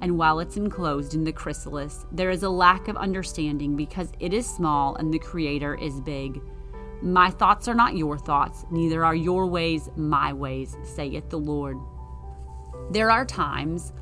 And 0.00 0.16
while 0.16 0.38
it's 0.38 0.56
enclosed 0.56 1.14
in 1.14 1.24
the 1.24 1.32
chrysalis, 1.32 2.06
there 2.12 2.30
is 2.30 2.42
a 2.42 2.48
lack 2.48 2.88
of 2.88 2.96
understanding 2.96 3.74
because 3.74 4.12
it 4.20 4.32
is 4.32 4.46
small 4.46 4.94
and 4.96 5.12
the 5.12 5.18
creator 5.18 5.74
is 5.74 6.00
big. 6.00 6.40
My 7.02 7.30
thoughts 7.30 7.68
are 7.68 7.74
not 7.74 7.96
your 7.96 8.18
thoughts, 8.18 8.64
neither 8.70 9.04
are 9.04 9.14
your 9.14 9.46
ways 9.46 9.90
my 9.96 10.32
ways, 10.32 10.76
saith 10.84 11.28
the 11.28 11.38
Lord. 11.38 11.76
There 12.90 13.10
are 13.10 13.24
times, 13.24 13.92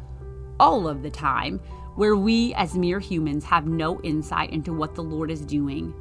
all 0.60 0.88
of 0.88 1.02
the 1.02 1.10
time, 1.10 1.60
where 1.96 2.16
we 2.16 2.54
as 2.54 2.74
mere 2.74 3.00
humans 3.00 3.44
have 3.44 3.66
no 3.66 4.00
insight 4.02 4.50
into 4.50 4.72
what 4.72 4.94
the 4.94 5.02
Lord 5.02 5.30
is 5.30 5.44
doing. 5.44 5.94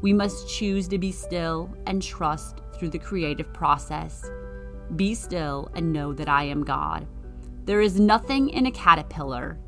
We 0.00 0.12
must 0.12 0.48
choose 0.48 0.88
to 0.88 0.98
be 0.98 1.12
still 1.12 1.74
and 1.86 2.02
trust 2.02 2.60
through 2.74 2.90
the 2.90 2.98
creative 2.98 3.52
process. 3.52 4.30
Be 4.96 5.14
still 5.14 5.70
and 5.74 5.92
know 5.92 6.12
that 6.12 6.28
I 6.28 6.44
am 6.44 6.64
God. 6.64 7.06
There 7.64 7.80
is 7.80 7.98
nothing 7.98 8.50
in 8.50 8.66
a 8.66 8.70
caterpillar 8.70 9.58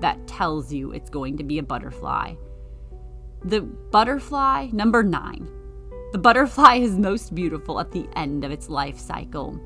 that 0.00 0.26
tells 0.26 0.72
you 0.72 0.92
it's 0.92 1.10
going 1.10 1.36
to 1.38 1.44
be 1.44 1.58
a 1.58 1.62
butterfly. 1.62 2.34
The 3.44 3.62
butterfly, 3.62 4.68
number 4.72 5.02
nine, 5.02 5.48
the 6.12 6.18
butterfly 6.18 6.74
is 6.74 6.98
most 6.98 7.34
beautiful 7.34 7.80
at 7.80 7.90
the 7.90 8.06
end 8.16 8.44
of 8.44 8.50
its 8.50 8.68
life 8.68 8.98
cycle. 8.98 9.58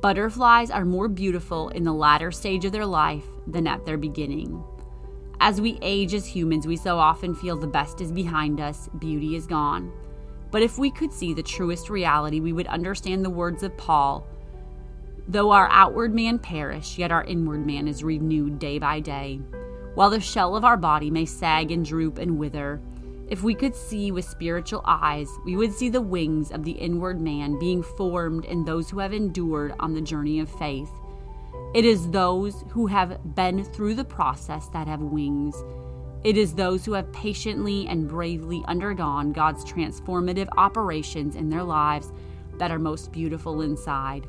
Butterflies 0.00 0.70
are 0.70 0.86
more 0.86 1.06
beautiful 1.06 1.68
in 1.68 1.84
the 1.84 1.92
latter 1.92 2.32
stage 2.32 2.64
of 2.64 2.72
their 2.72 2.86
life 2.86 3.24
than 3.46 3.66
at 3.66 3.84
their 3.84 3.98
beginning. 3.98 4.64
As 5.38 5.60
we 5.60 5.78
age 5.82 6.14
as 6.14 6.24
humans, 6.24 6.66
we 6.66 6.76
so 6.76 6.98
often 6.98 7.34
feel 7.34 7.58
the 7.58 7.66
best 7.66 8.00
is 8.00 8.10
behind 8.10 8.58
us, 8.58 8.88
beauty 8.98 9.36
is 9.36 9.46
gone. 9.46 9.92
But 10.50 10.62
if 10.62 10.78
we 10.78 10.90
could 10.90 11.12
see 11.12 11.34
the 11.34 11.42
truest 11.42 11.90
reality, 11.90 12.40
we 12.40 12.54
would 12.54 12.68
understand 12.68 13.22
the 13.22 13.30
words 13.30 13.62
of 13.62 13.76
Paul 13.76 14.26
Though 15.28 15.50
our 15.50 15.68
outward 15.70 16.14
man 16.14 16.38
perish, 16.38 16.96
yet 16.96 17.10
our 17.10 17.24
inward 17.24 17.66
man 17.66 17.88
is 17.88 18.04
renewed 18.04 18.58
day 18.60 18.78
by 18.78 19.00
day. 19.00 19.40
While 19.94 20.10
the 20.10 20.20
shell 20.20 20.56
of 20.56 20.64
our 20.64 20.76
body 20.76 21.10
may 21.10 21.24
sag 21.26 21.72
and 21.72 21.84
droop 21.84 22.18
and 22.18 22.38
wither, 22.38 22.80
If 23.28 23.42
we 23.42 23.54
could 23.54 23.74
see 23.74 24.12
with 24.12 24.24
spiritual 24.24 24.82
eyes, 24.84 25.28
we 25.44 25.56
would 25.56 25.72
see 25.72 25.88
the 25.88 26.00
wings 26.00 26.52
of 26.52 26.62
the 26.62 26.72
inward 26.72 27.20
man 27.20 27.58
being 27.58 27.82
formed 27.82 28.44
in 28.44 28.64
those 28.64 28.88
who 28.88 29.00
have 29.00 29.12
endured 29.12 29.74
on 29.80 29.94
the 29.94 30.00
journey 30.00 30.38
of 30.38 30.48
faith. 30.48 30.90
It 31.74 31.84
is 31.84 32.08
those 32.10 32.64
who 32.70 32.86
have 32.86 33.34
been 33.34 33.64
through 33.64 33.94
the 33.96 34.04
process 34.04 34.68
that 34.68 34.86
have 34.86 35.00
wings. 35.00 35.56
It 36.22 36.36
is 36.36 36.54
those 36.54 36.84
who 36.84 36.92
have 36.92 37.12
patiently 37.12 37.88
and 37.88 38.08
bravely 38.08 38.62
undergone 38.68 39.32
God's 39.32 39.64
transformative 39.64 40.48
operations 40.56 41.34
in 41.34 41.50
their 41.50 41.64
lives 41.64 42.12
that 42.58 42.70
are 42.70 42.78
most 42.78 43.10
beautiful 43.10 43.60
inside. 43.62 44.28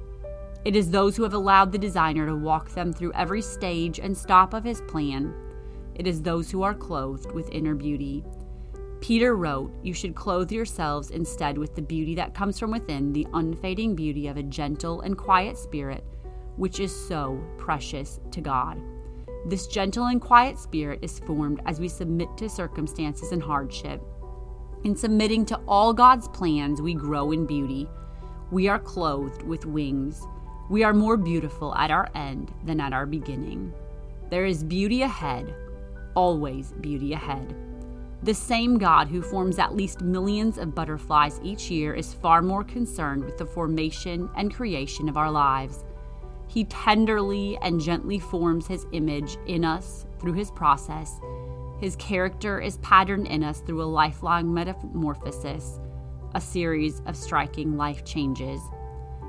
It 0.66 0.76
is 0.76 0.90
those 0.90 1.16
who 1.16 1.24
have 1.24 1.36
allowed 1.36 1.72
the 1.72 1.78
designer 1.78 2.26
to 2.26 2.36
walk 2.36 2.70
them 2.72 2.92
through 2.92 3.14
every 3.14 3.44
stage 3.44 4.00
and 4.00 4.18
stop 4.18 4.56
of 4.56 4.64
his 4.64 4.82
plan. 4.82 5.34
It 5.94 6.08
is 6.08 6.22
those 6.22 6.50
who 6.50 6.64
are 6.64 6.74
clothed 6.74 7.32
with 7.32 7.50
inner 7.52 7.76
beauty. 7.76 8.26
Peter 9.02 9.36
wrote, 9.36 9.72
You 9.84 9.94
should 9.94 10.16
clothe 10.16 10.52
yourselves 10.52 11.12
instead 11.12 11.58
with 11.58 11.76
the 11.76 11.82
beauty 11.82 12.16
that 12.16 12.34
comes 12.34 12.58
from 12.60 12.72
within, 12.72 13.14
the 13.14 13.28
unfading 13.34 13.96
beauty 13.96 14.28
of 14.28 14.38
a 14.38 14.44
gentle 14.44 15.02
and 15.02 15.18
quiet 15.18 15.58
spirit, 15.58 16.04
which 16.56 16.80
is 16.80 16.94
so 17.08 17.40
precious 17.58 18.20
to 18.32 18.42
God. 18.42 18.82
This 19.46 19.68
gentle 19.68 20.08
and 20.08 20.20
quiet 20.20 20.58
spirit 20.58 21.00
is 21.02 21.20
formed 21.20 21.62
as 21.66 21.80
we 21.80 21.88
submit 21.88 22.36
to 22.38 22.50
circumstances 22.50 23.32
and 23.32 23.42
hardship. 23.42 24.02
In 24.84 24.96
submitting 24.96 25.46
to 25.46 25.60
all 25.68 25.94
God's 25.94 26.28
plans, 26.30 26.82
we 26.82 26.94
grow 26.94 27.32
in 27.32 27.46
beauty. 27.46 27.88
We 28.52 28.68
are 28.68 28.80
clothed 28.80 29.44
with 29.44 29.66
wings. 29.66 30.26
We 30.70 30.84
are 30.84 30.94
more 30.94 31.18
beautiful 31.18 31.74
at 31.76 31.92
our 31.92 32.10
end 32.16 32.52
than 32.66 32.82
at 32.82 32.94
our 32.94 33.06
beginning. 33.06 33.74
There 34.30 34.46
is 34.46 34.64
beauty 34.64 35.04
ahead, 35.04 35.54
always 36.16 36.74
beauty 36.82 37.14
ahead. 37.14 37.56
The 38.24 38.34
same 38.34 38.80
God 38.80 39.08
who 39.08 39.22
forms 39.22 39.60
at 39.60 39.76
least 39.76 40.02
millions 40.02 40.58
of 40.58 40.74
butterflies 40.74 41.40
each 41.44 41.70
year 41.70 41.94
is 41.94 42.16
far 42.16 42.42
more 42.42 42.64
concerned 42.64 43.24
with 43.24 43.38
the 43.38 43.46
formation 43.46 44.30
and 44.36 44.54
creation 44.54 45.08
of 45.08 45.18
our 45.18 45.32
lives. 45.32 45.86
He 46.48 46.64
tenderly 46.66 47.58
and 47.62 47.80
gently 47.80 48.18
forms 48.18 48.66
His 48.66 48.88
image 48.92 49.38
in 49.46 49.64
us 49.64 50.06
through 50.20 50.34
His 50.34 50.50
process. 50.50 51.20
His 51.80 51.96
character 51.98 52.60
is 52.60 52.78
patterned 52.78 53.28
in 53.28 53.44
us 53.44 53.60
through 53.60 53.84
a 53.84 53.86
lifelong 53.86 54.52
metamorphosis, 54.52 55.80
a 56.34 56.42
series 56.42 57.02
of 57.06 57.16
striking 57.16 57.78
life 57.78 58.04
changes. 58.04 58.60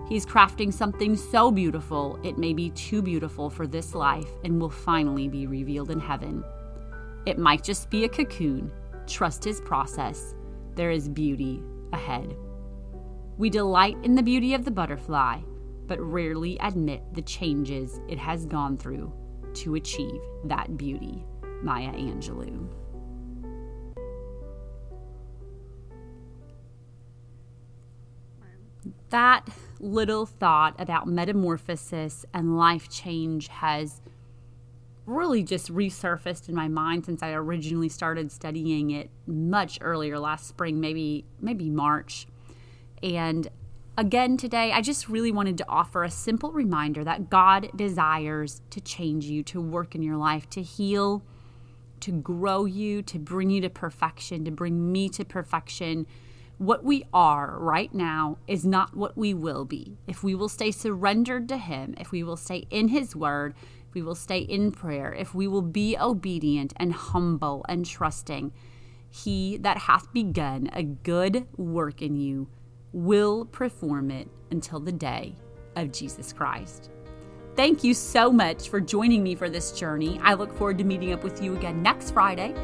He's 0.08 0.24
crafting 0.24 0.72
something 0.72 1.14
so 1.14 1.50
beautiful 1.50 2.18
it 2.22 2.38
may 2.38 2.54
be 2.54 2.70
too 2.70 3.02
beautiful 3.02 3.50
for 3.50 3.66
this 3.66 3.94
life 3.94 4.30
and 4.44 4.58
will 4.58 4.70
finally 4.70 5.28
be 5.28 5.46
revealed 5.46 5.90
in 5.90 6.00
heaven. 6.00 6.42
It 7.28 7.36
might 7.36 7.62
just 7.62 7.90
be 7.90 8.04
a 8.04 8.08
cocoon. 8.08 8.72
Trust 9.06 9.44
his 9.44 9.60
process. 9.60 10.34
There 10.76 10.90
is 10.90 11.10
beauty 11.10 11.62
ahead. 11.92 12.34
We 13.36 13.50
delight 13.50 13.98
in 14.02 14.14
the 14.14 14.22
beauty 14.22 14.54
of 14.54 14.64
the 14.64 14.70
butterfly, 14.70 15.40
but 15.86 16.00
rarely 16.00 16.56
admit 16.60 17.02
the 17.12 17.20
changes 17.20 18.00
it 18.08 18.18
has 18.18 18.46
gone 18.46 18.78
through 18.78 19.12
to 19.56 19.74
achieve 19.74 20.22
that 20.44 20.78
beauty. 20.78 21.22
Maya 21.62 21.92
Angelou. 21.92 22.66
That 29.10 29.46
little 29.80 30.24
thought 30.24 30.76
about 30.80 31.06
metamorphosis 31.06 32.24
and 32.32 32.56
life 32.56 32.88
change 32.88 33.48
has 33.48 34.00
really 35.08 35.42
just 35.42 35.72
resurfaced 35.72 36.48
in 36.48 36.54
my 36.54 36.68
mind 36.68 37.06
since 37.06 37.22
I 37.22 37.32
originally 37.32 37.88
started 37.88 38.30
studying 38.30 38.90
it 38.90 39.10
much 39.26 39.78
earlier 39.80 40.18
last 40.18 40.46
spring, 40.46 40.80
maybe 40.80 41.24
maybe 41.40 41.70
March. 41.70 42.26
And 43.02 43.48
again 43.96 44.36
today, 44.36 44.70
I 44.72 44.82
just 44.82 45.08
really 45.08 45.32
wanted 45.32 45.58
to 45.58 45.68
offer 45.68 46.04
a 46.04 46.10
simple 46.10 46.52
reminder 46.52 47.04
that 47.04 47.30
God 47.30 47.70
desires 47.74 48.60
to 48.70 48.80
change 48.80 49.24
you, 49.24 49.42
to 49.44 49.60
work 49.60 49.94
in 49.94 50.02
your 50.02 50.16
life, 50.16 50.48
to 50.50 50.62
heal, 50.62 51.22
to 52.00 52.12
grow 52.12 52.64
you, 52.64 53.02
to 53.02 53.18
bring 53.18 53.50
you 53.50 53.60
to 53.62 53.70
perfection, 53.70 54.44
to 54.44 54.50
bring 54.50 54.92
me 54.92 55.08
to 55.10 55.24
perfection. 55.24 56.06
What 56.58 56.84
we 56.84 57.04
are 57.14 57.56
right 57.58 57.92
now 57.94 58.38
is 58.46 58.66
not 58.66 58.96
what 58.96 59.16
we 59.16 59.32
will 59.32 59.64
be. 59.64 59.96
If 60.06 60.22
we 60.22 60.34
will 60.34 60.48
stay 60.48 60.70
surrendered 60.70 61.48
to 61.48 61.56
Him, 61.56 61.94
if 61.98 62.10
we 62.10 62.22
will 62.22 62.36
stay 62.36 62.66
in 62.70 62.88
His 62.88 63.14
Word, 63.14 63.54
we 63.94 64.02
will 64.02 64.14
stay 64.14 64.38
in 64.38 64.72
prayer, 64.72 65.12
if 65.12 65.34
we 65.34 65.46
will 65.46 65.62
be 65.62 65.96
obedient 65.98 66.72
and 66.76 66.92
humble 66.92 67.64
and 67.68 67.84
trusting, 67.84 68.52
he 69.10 69.56
that 69.58 69.78
hath 69.78 70.12
begun 70.12 70.68
a 70.72 70.82
good 70.82 71.46
work 71.56 72.02
in 72.02 72.16
you 72.16 72.48
will 72.92 73.44
perform 73.46 74.10
it 74.10 74.28
until 74.50 74.80
the 74.80 74.92
day 74.92 75.36
of 75.76 75.92
Jesus 75.92 76.32
Christ. 76.32 76.90
Thank 77.56 77.82
you 77.82 77.92
so 77.92 78.30
much 78.30 78.68
for 78.68 78.80
joining 78.80 79.22
me 79.22 79.34
for 79.34 79.50
this 79.50 79.72
journey. 79.72 80.20
I 80.22 80.34
look 80.34 80.56
forward 80.56 80.78
to 80.78 80.84
meeting 80.84 81.12
up 81.12 81.24
with 81.24 81.42
you 81.42 81.56
again 81.56 81.82
next 81.82 82.12
Friday. 82.12 82.54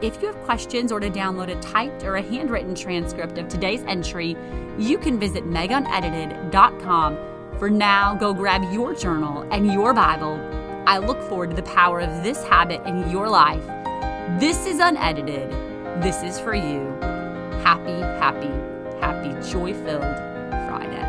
If 0.00 0.20
you 0.20 0.28
have 0.28 0.40
questions 0.44 0.92
or 0.92 1.00
to 1.00 1.10
download 1.10 1.50
a 1.50 1.60
typed 1.60 2.04
or 2.04 2.16
a 2.16 2.22
handwritten 2.22 2.74
transcript 2.74 3.38
of 3.38 3.48
today's 3.48 3.82
entry, 3.82 4.36
you 4.78 4.98
can 4.98 5.18
visit 5.18 5.44
megunedited.com. 5.44 7.18
For 7.58 7.70
now, 7.70 8.14
go 8.14 8.34
grab 8.34 8.72
your 8.72 8.94
journal 8.94 9.42
and 9.50 9.72
your 9.72 9.92
Bible 9.94 10.36
I 10.86 10.98
look 10.98 11.22
forward 11.22 11.50
to 11.50 11.56
the 11.56 11.62
power 11.62 12.00
of 12.00 12.22
this 12.22 12.44
habit 12.44 12.84
in 12.86 13.10
your 13.10 13.28
life. 13.28 13.64
This 14.38 14.66
is 14.66 14.80
unedited. 14.80 15.50
This 16.02 16.22
is 16.22 16.38
for 16.38 16.54
you. 16.54 16.94
Happy, 17.62 18.00
happy, 18.20 18.52
happy, 19.00 19.32
joy 19.50 19.72
filled 19.72 20.02
Friday. 20.68 21.03